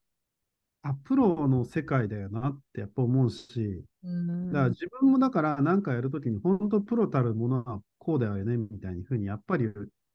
[0.82, 9.70] あ、プロの世界だよなってやっぱ思うし、うん、だから自分もだから何かやるときに本当プロたるものはこうだよねみたいにふうにやっぱり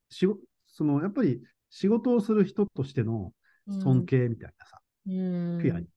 [0.10, 0.28] し
[0.68, 3.34] そのやっぱり仕事をする人としての
[3.84, 5.88] 尊敬みたいなさ、うん、フィアに。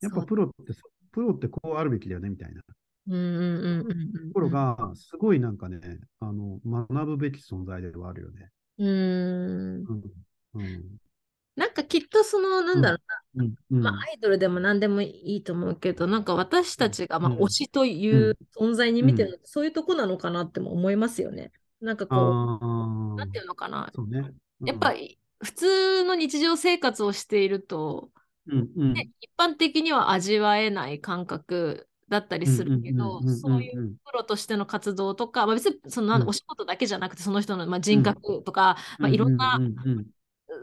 [0.00, 0.72] やっぱプロって
[1.12, 2.62] プロってこうあるべきだよねみたいな。
[3.08, 5.80] ところが、すごいなんかね、
[6.20, 8.50] あの、学ぶべき存在ではあるよね。
[8.78, 9.84] うん。
[9.84, 10.02] うん。
[10.54, 11.01] うん
[11.54, 12.96] なんかきっとその、なんだろ
[13.34, 13.54] うな、うん。
[13.70, 21.52] うん、まあ、アイドルでも何でもいいと思うけど、なんか私たちが、まあ、推しという存在に見てるのって、そういうとこなのかなっても思いますよね。
[21.80, 23.92] なんかこう、なんていうのかな。
[24.08, 24.32] ね、
[24.64, 28.10] やっぱり、普通の日常生活をしていると、
[28.46, 28.68] うん。
[28.76, 39.36] うん、一般的には味わえない感覚だったりするけど、そういうプロとしての活動とか、まあ、別にその、お仕事だけじゃなくて、その人の、まあ、人格とか、まあ、いろん。
[39.36, 39.60] な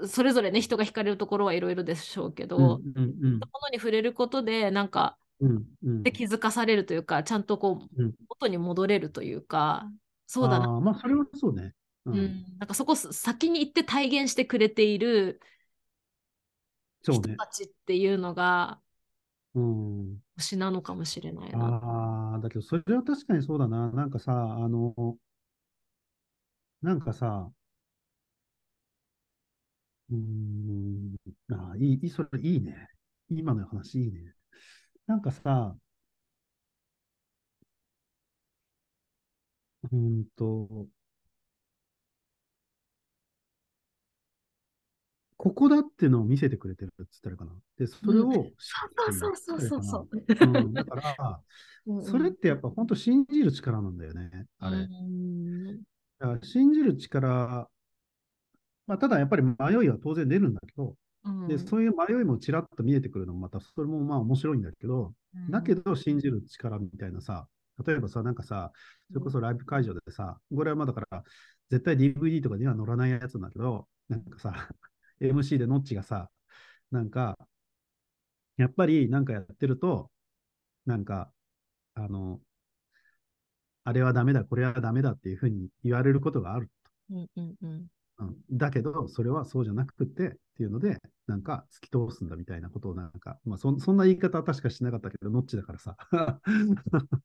[0.08, 2.80] それぞれね人が惹かれるところはいろいろでしょうけど、うんうん
[3.22, 9.89] うん、ものに触れることでなんか、うんうん、で気づかされるというかちゃんとこう、うん、元に戻れるというか
[10.28, 10.68] そうだな。
[10.80, 11.74] まあそれはそうね、
[12.06, 15.41] うん、うん、なんかそこ先に行って体現してくれている
[17.02, 18.80] 人たちっていうのが、
[19.56, 21.66] うん、推しなのかもしれないな。
[21.66, 23.91] ああ、だけどそれは確かにそうだな。
[23.91, 25.18] なんかさ、あの、
[26.82, 27.50] なんかさ、
[30.12, 31.16] うん、
[31.51, 32.88] あいい、それいいね。
[33.30, 34.34] 今の話いいね。
[35.07, 35.76] なんかさ、
[39.91, 40.88] うんと、
[45.38, 47.53] ここだってのを見せてくれてるって言ったらかな。
[47.78, 50.10] で、それを、うん、そうそうそうそう。
[50.12, 51.41] うん、だから、
[52.03, 54.88] それってやっぱ本当信じる力なんだよね、あれ。
[56.20, 57.70] だから信じる力
[58.89, 60.95] まあ、ただやっぱり迷いは当然出るんだけど、
[61.45, 65.13] で、そういう迷いもちらっと見えてくるのもまた、それもまあ面白いんだけど、
[65.47, 67.47] だけど信じる力みたいなさ、
[67.85, 68.71] 例えばさ、なんかさ、
[69.09, 71.23] それこそライブ会場でさ、これはまあだから、
[71.69, 74.53] 絶対 DVD とかには載らないやつなんだけど、なんかさ、
[75.21, 76.31] MC でノッチがさ、
[76.89, 77.37] なんか、
[78.57, 80.09] やっぱりなんかやってると、
[80.87, 81.31] なんか、
[81.93, 82.41] あの、
[83.83, 86.71] あれはダメだ、これはダメだっていうふうに言われることがある。
[87.11, 87.87] うんうんうん
[88.20, 90.05] うん、だけど、それはそうじゃなくてっ
[90.57, 95.95] ていうので、なんか突き通すんだみたいなことをなんか、まあそ、そんな言い方は確かしなかったけど、ノッチだからさ。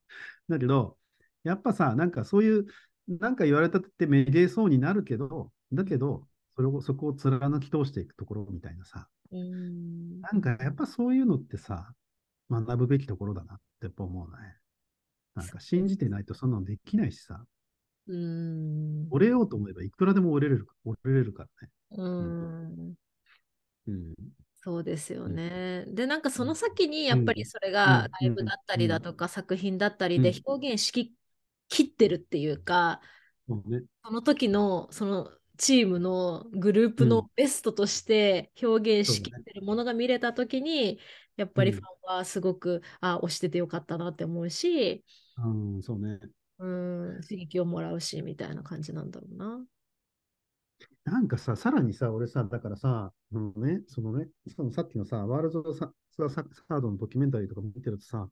[0.49, 0.97] だけど、
[1.42, 2.66] やっぱさ、なんかそういう、
[3.09, 9.09] なんか言われたってめげそうになるけど、だけど、それをそこを貫き通していくところみたいなさ。
[9.32, 11.92] うんなんかやっぱそういうのってさ、
[12.51, 14.57] 学ぶべきところだなって思うね。
[15.34, 17.45] なんか信じてないとそんなのできないしさ。
[18.07, 19.09] うん。
[19.11, 21.72] 折れようと思えばいくらでも折れれる折れれるからね。
[21.92, 22.96] うん。
[23.86, 24.14] うん、
[24.57, 25.84] そうですよね。
[25.88, 31.14] で、なんかその先にやっぱりそれがライブだったりだとか作品だったりで表現しき
[31.68, 33.00] 切ってるっていうか、
[34.05, 41.00] その時のそのチームのグループのベストとして表現しきってるものが見れた時に、
[41.36, 41.82] やっぱりファ
[42.12, 45.05] ンはすごく、あ、押しててよかったなって思うし、
[45.36, 46.18] うん、そうね。
[46.59, 49.64] うん、刺激をもらうし、みたいな感じなんだろうな。
[51.05, 58.28] なんかさ、さらにさ、俺さ、だからさ、うん、ね、そのね、しかもさっきのさ、ワールドササードのドキュメンタリーとか見てるとさ、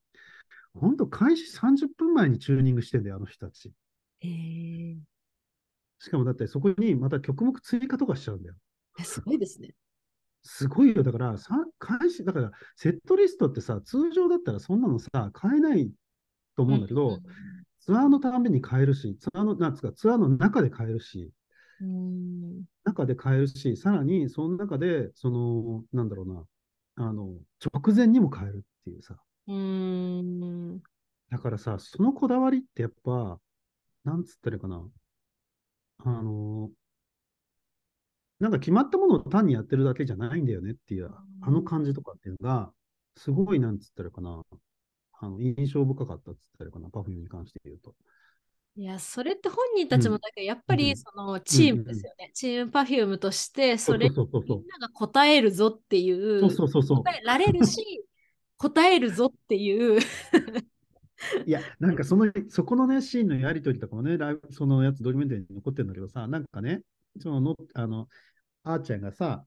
[0.74, 3.72] 本当開始30分前にチューニングしてんだよ、あの人たち。
[4.22, 4.96] えー、
[5.98, 8.54] しかもだってそこにまた曲目追加とかしちゃうんだよ。
[8.98, 9.74] えすごいですね。
[10.42, 11.02] すごいよ。
[11.02, 15.90] だから、さ開始、だから、セットリストってさ、通常だったらそんなのさ、変えない
[16.56, 17.22] と思うんだけど、うん、
[17.84, 21.32] ツアーのために変えるし、ツアーの、なんか、ツアーの中で変えるし、
[21.80, 27.34] うん、中で変えるし、さらにその中で、その、なんだろうな、あの、
[27.74, 29.16] 直前にも変えるっていうさ。
[29.48, 30.78] うん
[31.28, 33.40] だからさ、そのこだわりってやっぱ、
[34.04, 34.88] なんつったらいいかな。
[36.04, 36.70] あの、
[38.38, 41.10] なんか決まったものを単にやってるだけじゃないんだよねっていう、
[41.40, 42.72] あの感じとかっていうのが、
[43.16, 44.40] すごい、なんつったらいいかな。
[45.22, 47.94] あの印象深かったっつったらかな、 Perfume に関して言うと。
[48.74, 52.30] いや、それって本人たちもだけど、やっぱりそのチームですよね。
[52.34, 54.18] チーム Perfume として、それみん
[54.66, 58.04] なが答えるぞっていう、答えられるし、
[58.58, 60.00] 答えるぞっていう。
[61.46, 66.82] いや、なんかその、そこのね、シーンのやりとりとかもね、ライブそのやつドキュメンタリーに残ってるんだけどさ、なんかね、
[67.20, 68.08] そのの、あの、
[68.64, 69.46] あーちゃんがさ、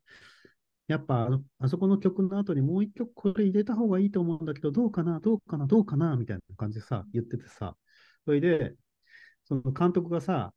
[0.87, 1.29] やっぱ
[1.59, 7.75] あそこの曲の後にもう一曲これ入れた方がいいと思うんだけど、どうかな、どうかな、どうかな、みたいな感じでさ、言っててさ、
[8.25, 8.75] それで、
[9.45, 10.53] その監督がさ、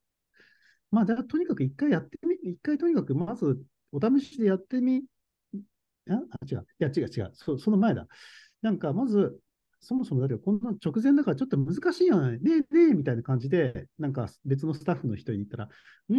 [0.90, 3.62] まあ、じゃあとにかく一回やってみ、一回とにかくまず
[3.92, 5.04] お試しでやってみ、
[6.08, 6.14] あ、
[6.50, 8.06] 違う、いや違う違う、そその前だ。
[8.62, 9.40] なんかまず、
[9.80, 15.68] そもそもだけど、こんな直前だからちょっと難しいよね、ねえねえみたいな感じで、なんか別のスタッフの人に言ったら、
[16.08, 16.18] うー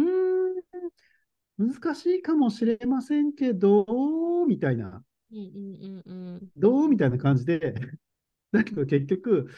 [1.60, 3.84] 難しいかもしれませんけど、
[4.48, 5.04] みたいな、
[6.56, 7.74] どうみたいな感じで、
[8.50, 9.50] だけど結局、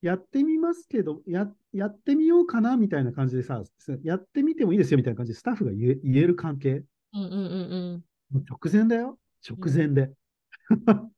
[0.00, 3.62] やってみますけど、ややってみようかなみたいな感じでさ、
[4.02, 6.82] やってみてもいいですよみたいな感じでスタッフが言える関係。
[7.12, 8.04] うんうんうん
[8.34, 10.10] うん、直前だよ、直前で。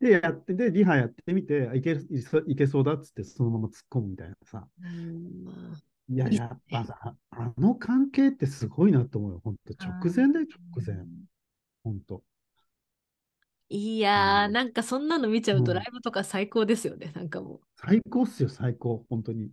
[0.00, 1.98] で、やって、で、リハやってみて、いけ
[2.46, 4.68] いけそうだっつって、そのまま突っ込むみたいなさ。
[6.10, 11.06] いや、やっぱさ、あの関係ってすごいなと思うよ、本当直前だよ、直前。
[11.84, 12.22] 本当。
[13.70, 17.60] いやー、うん、なんかそんなの見ちゃうとライブとか最高ですよね、うん、なんかもう。
[17.76, 19.50] 最高っすよ、最高、本当に。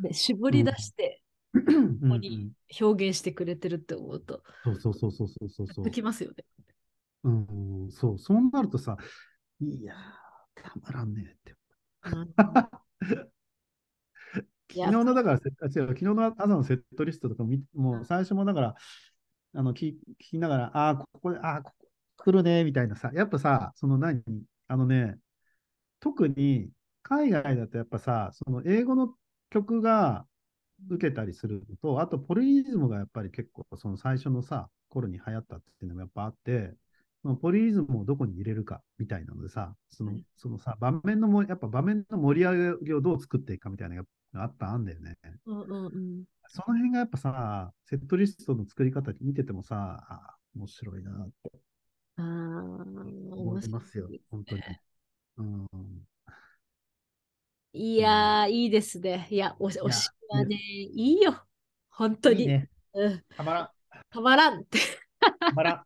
[0.00, 1.60] で、絞り出して、こ
[2.08, 4.42] こに表現してくれてるって思うと。
[4.64, 5.90] そうそうそうそうそうそう。
[5.90, 6.44] きますよね。
[7.24, 8.96] うん、そう、そうなるとさ、
[9.60, 11.54] いやー、たまらんねって。
[14.68, 18.74] 昨日のだから、違う、昨日の朝のセットリストとか見もう最初もだから、
[19.54, 21.88] あの聞聞きながら、ああ、ここで、ああ、ここ
[22.18, 24.22] 来るね、みたいなさ、やっぱさ、その何、
[24.66, 25.18] あのね、
[26.00, 26.70] 特に
[27.02, 29.14] 海外だとやっぱさ、その英語の
[29.50, 30.26] 曲が
[30.90, 36.74] 受けたりするのと、あとポリリズムがやっぱり結構その最初のさ、頃に流行ったっていうのもやっぱあって、
[37.22, 45.16] そのポリリズムをどこに入れるかみたいなのでさ、そのそのさ、場面のも、やっぱ場面の盛り上げをどう作っていくかみたいなのがあったんだよね。
[45.46, 51.52] うんうんうん、その辺がやっぱさ、セットリストの作り方見ててもさ、あ面白いなって。
[52.16, 54.62] あ思いますよ、本当に。
[55.38, 55.66] うん、
[57.72, 59.28] いやー、いいですね。
[59.30, 61.44] いや、お推しはね、いいよ。
[61.90, 62.42] 本当に。
[62.42, 63.70] いいね、うん、たまらん。
[64.10, 64.64] たまらん。
[64.64, 65.76] たまらん。
[65.76, 65.84] た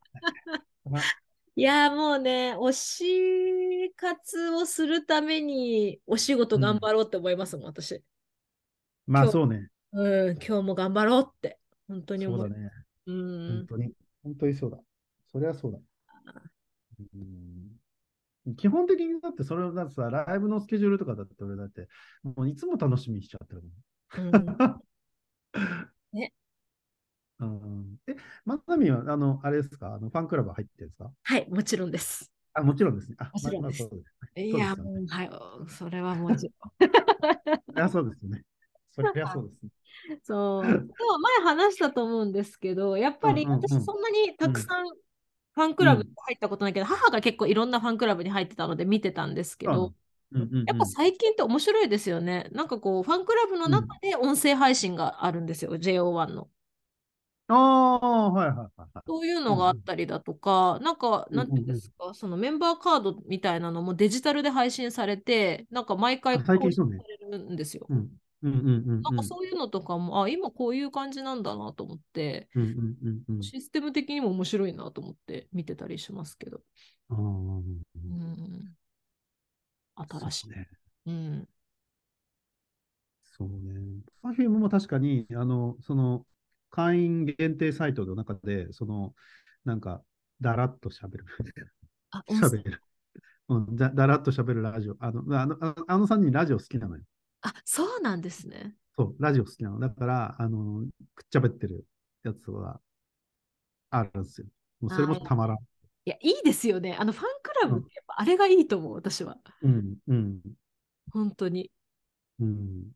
[1.54, 8.02] いやもうね、推し活をするためにお仕事頑張ろうって思いますもん、うん、私。
[9.06, 9.68] まあそうね。
[9.92, 12.40] うん、今日も頑張ろうって、本当に思う。
[12.40, 12.70] そうだね。
[13.06, 13.48] うん。
[13.48, 13.92] 本当に、
[14.22, 14.78] 本当にそうだ。
[15.32, 15.78] それはそうだ。
[18.46, 21.88] うん、基本的にだってそれだってさ、ライブのスケジュールとかだって俺だって、
[22.22, 23.72] もういつも楽しみにしちゃってるもん。
[24.36, 24.80] うん、
[26.12, 26.32] ね。
[27.40, 29.94] うん、え、まさみは、あの、あれですか？
[29.94, 31.10] あの、ファンクラブ入ってるんですか？
[31.24, 32.32] はい、もちろんです。
[32.54, 33.16] あ、もちろんですね。
[33.18, 33.82] あ、もちろんです。
[33.82, 35.30] まあ、そうですね、いや、もう、はい、
[35.68, 37.80] それはもちろん。
[37.80, 38.44] あ、そうですよね。
[38.92, 39.70] そりゃそうですね。
[40.22, 40.62] そう。
[40.64, 44.86] でも前話したと思うんですけど、やっぱり私そんなにたくさん
[45.54, 49.92] ファンクラブに入ったことないけど、うん、母が結構いろんなファンクラブに入ってたので見てたんですけど、
[50.32, 52.48] うんうんうん、やっぱ最近って面白いですよね。
[52.52, 56.48] なんかこう、ファンクラブの中で音声配信があるんですよ、JO1 の。
[57.48, 58.88] ああ、はいはいはい。
[59.06, 67.86] そういうのがあったりだとか、なんか、なんていうんですか、そのメンバーカードみたいなのもデジタルで配信されて、なんか毎回更新されるんですよ。
[67.90, 68.08] うん
[68.42, 72.96] うんうんうん、なんかそういうのとかも、あ、今こういう感じなんだなと思って、うんうん
[73.28, 76.60] うんうん、システム的にも面白いなと思って見てたりしますけど。
[77.10, 77.82] うん、
[79.94, 80.50] 新しい。
[80.50, 80.68] ね、
[81.06, 81.48] うん。
[83.22, 84.02] そうね。
[84.22, 86.26] Perfume も確かに、あの、その、
[86.70, 89.14] 会員限定サイトの中で、その、
[89.64, 90.02] なんか、
[90.40, 91.24] だらっと喋る。
[92.28, 92.82] 喋る。
[93.48, 94.96] うん、だだらっと喋るラジオ。
[94.98, 97.04] あの、あの、あの3人ラジオ好きなのよ。
[97.42, 98.76] あ、そうなんですね。
[98.96, 99.78] そう、ラジオ好きなの。
[99.80, 101.86] だから、あの、くっちゃべってる
[102.24, 102.80] やつは
[103.90, 104.46] あるんですよ。
[104.80, 105.58] もうそれもたまらん。
[106.04, 106.96] いや、いいですよね。
[106.98, 109.38] あの、ファンクラブってやっぱあれがいいと思う、私は。
[109.62, 110.40] うん、うん。
[111.12, 111.70] 本当に。
[112.40, 112.92] うん。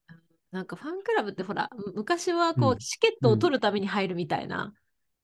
[0.51, 4.75] なんかファンクラブってほら、昔はこう、チケットを取るために入るみたいな。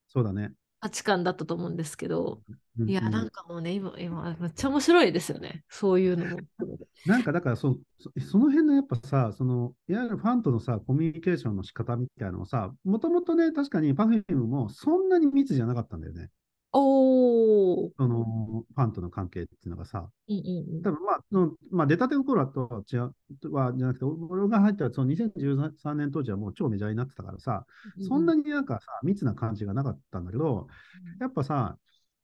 [0.07, 0.53] そうだね。
[0.83, 2.41] 価値観だったと思うんですけど、
[2.77, 5.63] うんうん、いや、なんかもうね、今、今、めっちゃ面白いですよね。
[5.69, 6.39] そういうのも。
[7.05, 7.77] なんか、だからそ、
[8.29, 16.29] その辺のやっぱさ、その、いわゆるファンとのさ、コミュニケーションの仕方みたいなのをさ、もともとね、確かにパフュームもそんなに密じゃなかったんだよね。
[16.73, 18.25] おその
[18.75, 23.13] ファンとの関係っていうのがさ、うんうんうん、多分まあ、のまあ、出たての頃とは違う
[23.51, 27.65] はじゃなくて、俺が入ったその2013年当時はもう超メジャーになってたからさ、
[27.97, 30.67] うんうん、そんなになんかさ、密な感じがなかったんだけど、
[31.19, 31.77] やっぱさ、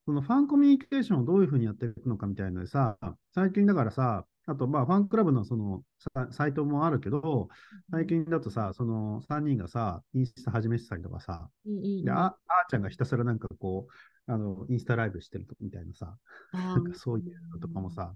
[0.06, 2.98] そのファンコミュニケーションをどういうふうにやっていくのかみたいなのでさ、
[3.36, 5.84] 最近だからさ、あと、まあ、ファンクラブのその
[6.32, 7.50] サイトもあるけど、
[7.92, 13.94] 最近だとさ、その3人がさ、インスタ始めてたりとかさ、うんうん、でああーちゃんがひたすらなんかこう、
[14.30, 16.18] あの、インスタライブしてるみたいなさ、
[16.54, 18.16] なんかそういうのとかもさ、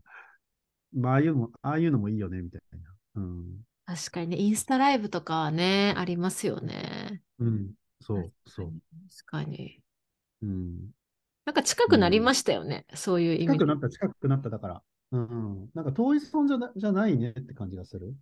[0.93, 2.95] まあ、ああいうのああいうのもいいよね、みたいな。
[3.15, 3.61] うん。
[3.85, 7.23] 確かにね、インスタライブとかね、ありますよね。
[7.39, 8.73] うん、そうそう。
[9.09, 9.81] 確かに。
[10.43, 10.91] うん。
[11.45, 13.53] なんか近くなりましたよね、うん、そういう意味。
[13.53, 14.83] 近くなった、近くなっただから。
[15.11, 15.69] うん、うん。
[15.73, 18.15] なんか遠い存じゃじゃないねって感じがする。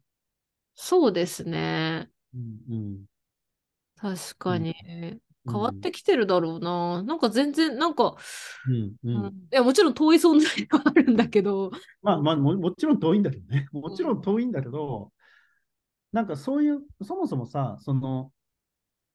[0.76, 2.10] そうですね。
[2.34, 3.06] うん、うん。
[3.98, 4.74] 確かに。
[5.46, 7.00] うん変わってきてるだろうな。
[7.00, 8.16] うん、なんか全然、なんか、
[8.68, 11.72] うんうん、いや、もちろん遠い存在はあるんだけど。
[12.04, 13.68] まあまあも、もちろん遠いんだけどね。
[13.72, 15.10] もちろん遠いんだけど、うん、
[16.12, 18.32] なんかそういう、そもそもさ、その、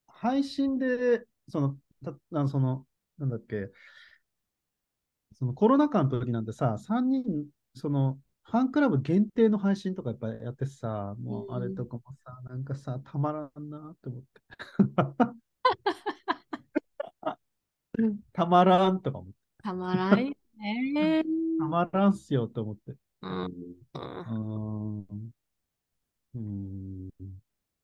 [0.09, 2.87] 配信で、その、たあその、
[3.19, 3.71] なんだっけ、
[5.35, 7.25] そのコロナ禍の時なんてさ、3人、
[7.75, 15.47] その、ファンクラブ限定の配信とかやっぱりやってさ、もうあれとかもさ、うん、なんかさ、たまらんなって思って。
[18.33, 19.37] たまらんとか思って。
[19.63, 20.17] たまらん
[20.59, 21.25] ね。
[21.59, 22.95] たまらんすよと思って。
[23.23, 23.53] うん。
[26.35, 27.09] うん。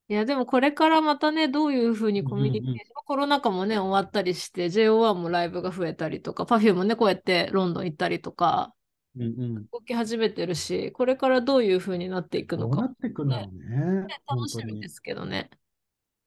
[0.08, 8.74] いや、でもこれからまたね、どういうふうにコミュニケーション、うんうん、コロナ禍もね、終わったりして、JO1 もライブが増えたりとか、Perfume もね、こうやってロンドン行ったりとか、
[9.16, 14.20] うんうん、動き始めてるし、これからどういうふうになっていくのか、ね、どうなっていくんだろうね。
[14.26, 15.50] 楽しみですけどね。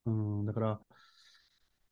[0.06, 0.80] うん、だから、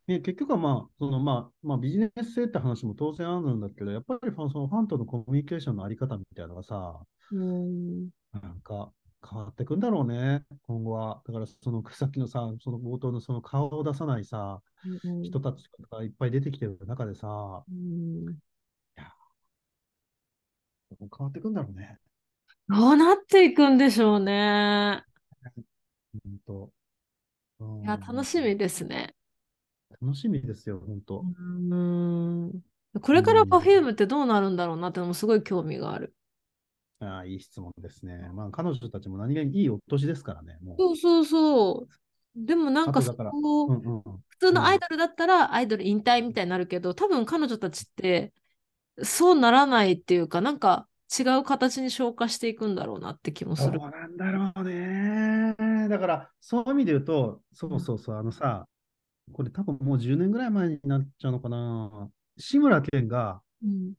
[0.07, 6.99] ね、結局はまあ、そのまあ、まあ、ビジネス性って話も当然あるんだけど、やっぱりそのファンとのコミュニケーションのあり方みたいなのがさ、
[7.31, 8.91] うん、なんか
[9.29, 11.21] 変わっていくんだろうね、今後は。
[11.25, 14.61] だからそのさっきのさ、その冒頭のその顔を出さないさ、
[15.05, 18.35] うん、人たちがいっぱい出てきてる中でさ、うん、い
[18.97, 19.05] や、
[20.99, 21.97] 変わっていくんだろうね。
[22.67, 25.03] どうなっていくんでしょうね。
[26.23, 26.71] 本当。
[27.81, 29.15] いや、楽しみですね。
[30.01, 31.23] 楽しみですよ、本当。
[31.23, 32.51] うん。
[33.01, 36.13] これから Perfume ってどうなるんだろうなってのもすごい興味がある。
[36.99, 38.29] ああ、いい質問ですね。
[38.33, 40.57] まあ、彼女たちも何気にいいお年ですからね。
[40.63, 41.89] もうそうそうそう。
[42.35, 48.33] でもなんかそこ、うんうん、普通のアイドルだったらアイドル引退みたいになるけど、多分彼女たちって
[49.01, 50.87] そうならないっていうか、なんか
[51.17, 53.79] 違う形に消化していくんだろうなって気もする。
[53.79, 55.55] そうなんだろうね。
[55.87, 58.67] だから、そういう意味で言うと、そうそうそう、あのさ、
[59.31, 62.09] これ多分もう10年ぐらい前になっちゃうのかな。
[62.37, 63.93] 志村けんが、うん、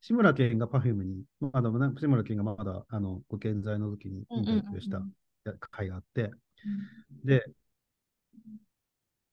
[0.00, 5.02] 志村けんが Perfume に、まだ、志村けんがまだあのご健在の時にインタビューした
[5.70, 6.30] 回があって、
[7.24, 7.44] で、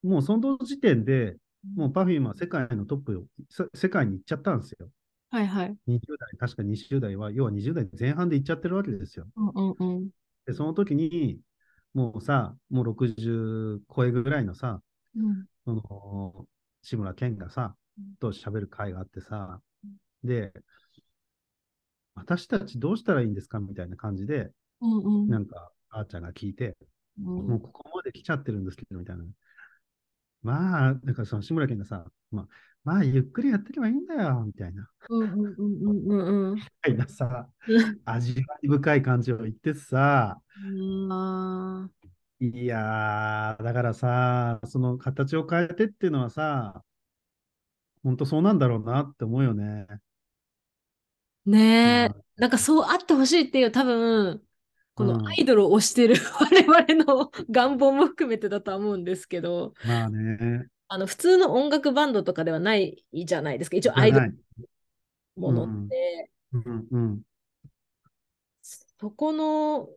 [0.04, 1.38] もうその時点で、
[1.76, 4.90] もう Perfume は世界のトップを、世界に行っちゃったんですよ。
[5.32, 5.78] はいはい。
[5.88, 9.28] 20代、確か20代は、要は20代前半で行っちゃってるわけですよ。
[9.36, 10.10] うんうんうん、
[10.46, 11.40] で、その時に、
[11.94, 14.82] もうさ、もう60超えぐらいのさ、
[15.16, 16.46] うん、その
[16.82, 17.76] 志村けんがさ、
[18.20, 19.62] と喋る会があってさ、
[20.24, 20.52] で、
[22.16, 24.50] 私たちどうしたらいいんですかみたいな感じで、
[24.82, 26.78] うんうん、なんか、あーちゃんが聞いて、
[27.20, 29.24] うん、もうここまで来ちゃってるんですけど、みたいな。
[30.42, 32.48] まあ、だからその志村けんがさ、まあ、
[32.84, 34.88] まあ、ゆっくりやってればいいんだよ、みたいな。
[35.10, 36.56] うんうんうんうんうん。
[36.56, 37.50] みたいなさ、
[38.06, 40.40] 味わい深い感じを言ってさ、
[42.40, 46.84] いやー、だからさ、その形を変えてっていうのはさ、
[48.04, 49.88] 本当そうなんだろうなって思うよね。
[51.46, 54.42] ねえ、なんかそうあってほしいっていう多分、
[54.96, 60.68] このアイドルを推してる 我々の願望も含めてだとは思うんですけど、まあね。
[60.88, 63.78] あの普通の音楽バンドとかではないじゃないですか。
[63.78, 64.38] 一応アイドル
[65.36, 66.32] ものって。
[66.54, 67.22] うんうんうん、
[68.62, 69.90] そこの、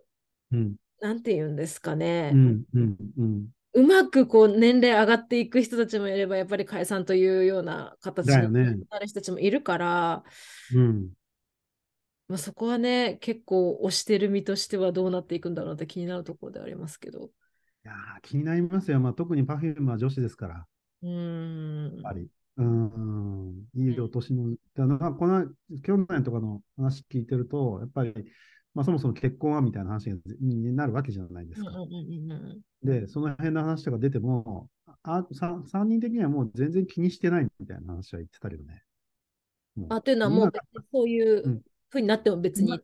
[0.51, 2.33] うん、なんて言うんですかね。
[2.35, 10.25] うんうんうんうまくこう年齢上がっていく人たちもいれば、やっぱり解散というような形になる人たちもいるから、
[10.73, 11.09] ね、うん
[12.29, 17.21] まあ、そこはね、結構推してる身としてはどうなっていくんだろうって気になるところではありますけど。
[17.25, 17.29] い
[17.85, 17.93] や
[18.23, 19.01] 気になりますよ。
[19.01, 20.67] まあ、特に Perfume は女子ですから。
[21.03, 21.93] うん。
[22.03, 22.29] やっぱり。
[22.59, 25.47] うん、いいお年の、だなこの
[25.85, 28.13] 去年とかの話聞いてると、やっぱり、
[28.79, 30.09] まあ、そもそも結婚はみたいな話
[30.41, 31.73] になるわけじゃないですか。
[32.85, 34.69] で、その辺の話とか出ても、
[35.03, 38.85] あ 3, 3人的にはもう全然気にしてないみたいな話は言ってたけどね。
[39.89, 40.53] あというのはもう
[40.93, 42.81] そういうふうになっても別に。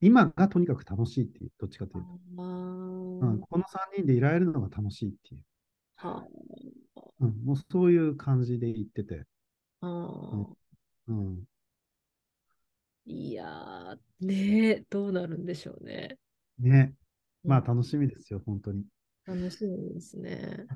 [0.00, 2.42] 今がとにかく楽しいっていう、どっちかというと。
[2.42, 5.40] うん、この3人でいられるのが楽しいっていう。
[5.96, 6.26] はあ
[7.18, 9.24] うん、もうそういう感じで言ってて。
[9.82, 10.40] うん、
[11.08, 11.44] うん、
[13.06, 16.18] いやー、ねどうなるんでしょうね。
[16.58, 16.92] ね
[17.44, 18.84] まあ楽しみですよ、本当に。
[19.24, 20.66] 楽しみですね。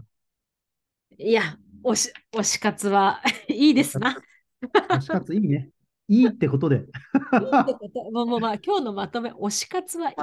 [1.18, 4.16] いや、推し、推し活は いいですな。
[4.62, 5.70] 推し活いいね。
[6.08, 6.76] いいってことで。
[6.76, 6.90] いいって
[7.74, 8.10] こと。
[8.10, 10.14] もうもうまあ、今日のまとめ、推し活はい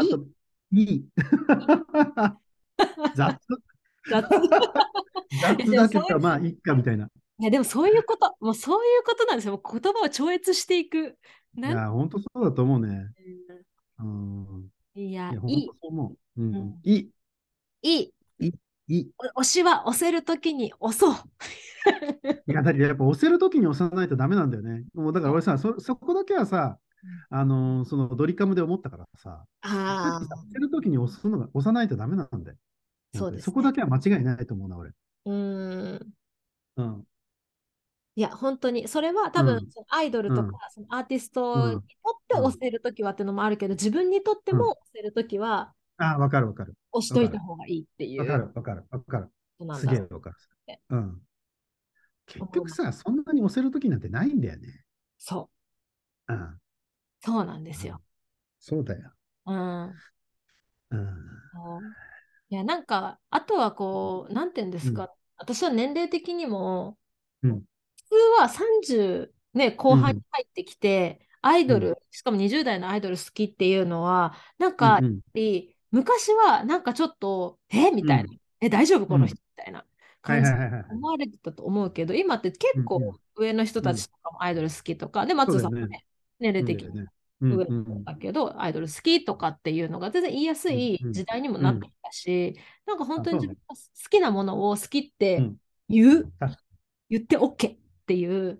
[0.72, 0.82] い。
[0.82, 1.06] いい。
[3.16, 3.38] 雑。
[4.10, 4.30] 雑。
[5.42, 7.10] 雑だけど、まあ、いいかみたいな。
[7.40, 9.62] いや、でもそういうこと、もうそういうことなんですよ。
[9.64, 11.18] 言葉を超越していく。
[11.56, 13.12] いや、本当そうだと思うね。
[14.00, 14.70] うん。
[14.96, 15.70] いや、いい。
[16.38, 16.80] うん。
[16.84, 17.12] いい。
[17.82, 18.14] いい。
[18.90, 19.12] いい。
[19.36, 21.16] 推しは押せるときに押そう。
[22.48, 24.86] いや、だけどやっぱ押せるときに押さないとダメなんだよね。
[24.94, 26.80] もうだから俺さ、そそこだけはさ、
[27.30, 32.58] あのー、そのドリカムで思ったからさ、あ押せるときに押すのが押さないとダメなんだよ。
[33.14, 34.92] そうです、ね、そこだけは間違いないと思うな、俺。
[35.26, 36.14] うん。
[36.78, 37.04] うん。
[38.18, 41.82] いや、本当に、それは多分、うん、そのアイドルとか、うん、そのアーティストにとっ
[42.28, 46.74] て押せるときはっていうのもあるけど、自分にとっても押せるときは、ああ、わかるわかる。
[46.94, 48.22] 押しといた方がいいっていう。
[48.22, 49.30] わかるわかるわかる。
[49.76, 50.36] すげえわかる。
[50.90, 51.22] うん。
[52.26, 54.84] 結局さ、そんなに押せるときなんてないんだよね。
[55.20, 55.52] そ
[56.28, 56.34] う。
[56.34, 56.58] うん。
[57.24, 58.02] そうなんですよ。
[58.60, 59.12] そうだよ。
[59.46, 59.84] うん。
[60.90, 61.08] うん。
[62.50, 66.98] いや、なんか、あとはこう、なんていうんですか、うん、私は年齢的にも、
[67.44, 67.64] うん、
[68.10, 77.92] 普通は30、ね、後半に入ってきて、うん、アイドル、しかも20代のアイドル好きっていうのは、なんか、やっぱり、昔はなんかちょっと、え？
[77.92, 78.30] みたいな、
[78.62, 79.08] え、大丈夫？
[79.08, 79.36] この人？
[79.36, 79.86] みたいな。
[80.20, 80.52] 感じ
[80.92, 86.06] 思われてたと思うけど、今って結構上の人たちとかもアイドル好きとか、で、松さんもね、
[86.40, 87.06] 年齢的に
[87.40, 87.66] 上
[88.04, 95.50] だけど、アイドル好きとかっていうのが全然言いやすい時代にもなってきたし、なんか本当に自分が好きなものを好きって
[95.88, 96.34] 言う、
[97.10, 97.78] 言って OK っ
[98.08, 98.60] ていう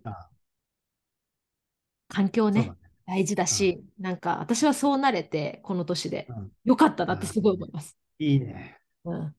[2.10, 2.72] 環境ね、
[3.06, 6.28] 大事だし、なんか私はそうなれて、この年で、
[6.66, 7.98] よかったなってすごい思います。
[8.20, 8.78] いいね。
[9.06, 9.36] うん。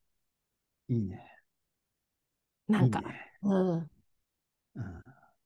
[0.89, 1.25] いいね。
[2.69, 3.03] なんか、
[3.43, 3.91] うん。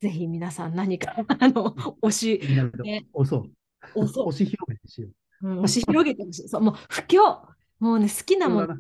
[0.01, 2.41] ぜひ皆さん何か、 あの、推し、
[2.83, 3.51] ね、押そう。
[3.95, 4.29] 押そう。
[4.29, 5.09] 押し広げてしよ
[5.43, 5.63] う。
[5.63, 6.49] うし広げてほしい。
[6.49, 7.53] そう、もう、不況。
[7.79, 8.77] もうね、好きなもの。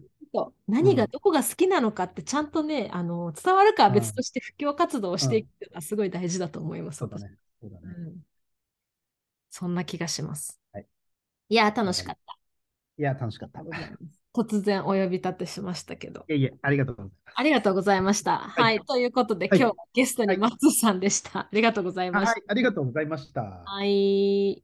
[0.67, 6.99] 何がどこが好きなのかってちゃんとね、あの伝わるかは別として布教活動をしていくのはすごい大事だと思います。
[6.99, 7.37] そうだね。
[7.61, 7.95] そうだね。
[7.97, 8.17] うん、
[9.51, 10.61] そんな気がします。
[10.73, 10.87] はい、
[11.49, 12.39] いや、楽しかった。
[12.99, 13.63] いや、楽しかった。
[14.35, 16.25] 突然お呼び立てしましたけど。
[16.29, 17.35] いえいえ、ありがとうございます。
[17.35, 18.39] ありがとうございました。
[18.39, 21.41] はい、はい、ということで、はい、今日はゲストに松さんでした。
[21.41, 22.31] ありがとうございました。
[22.33, 23.43] はい、ありがとうございました。
[23.65, 24.61] はい。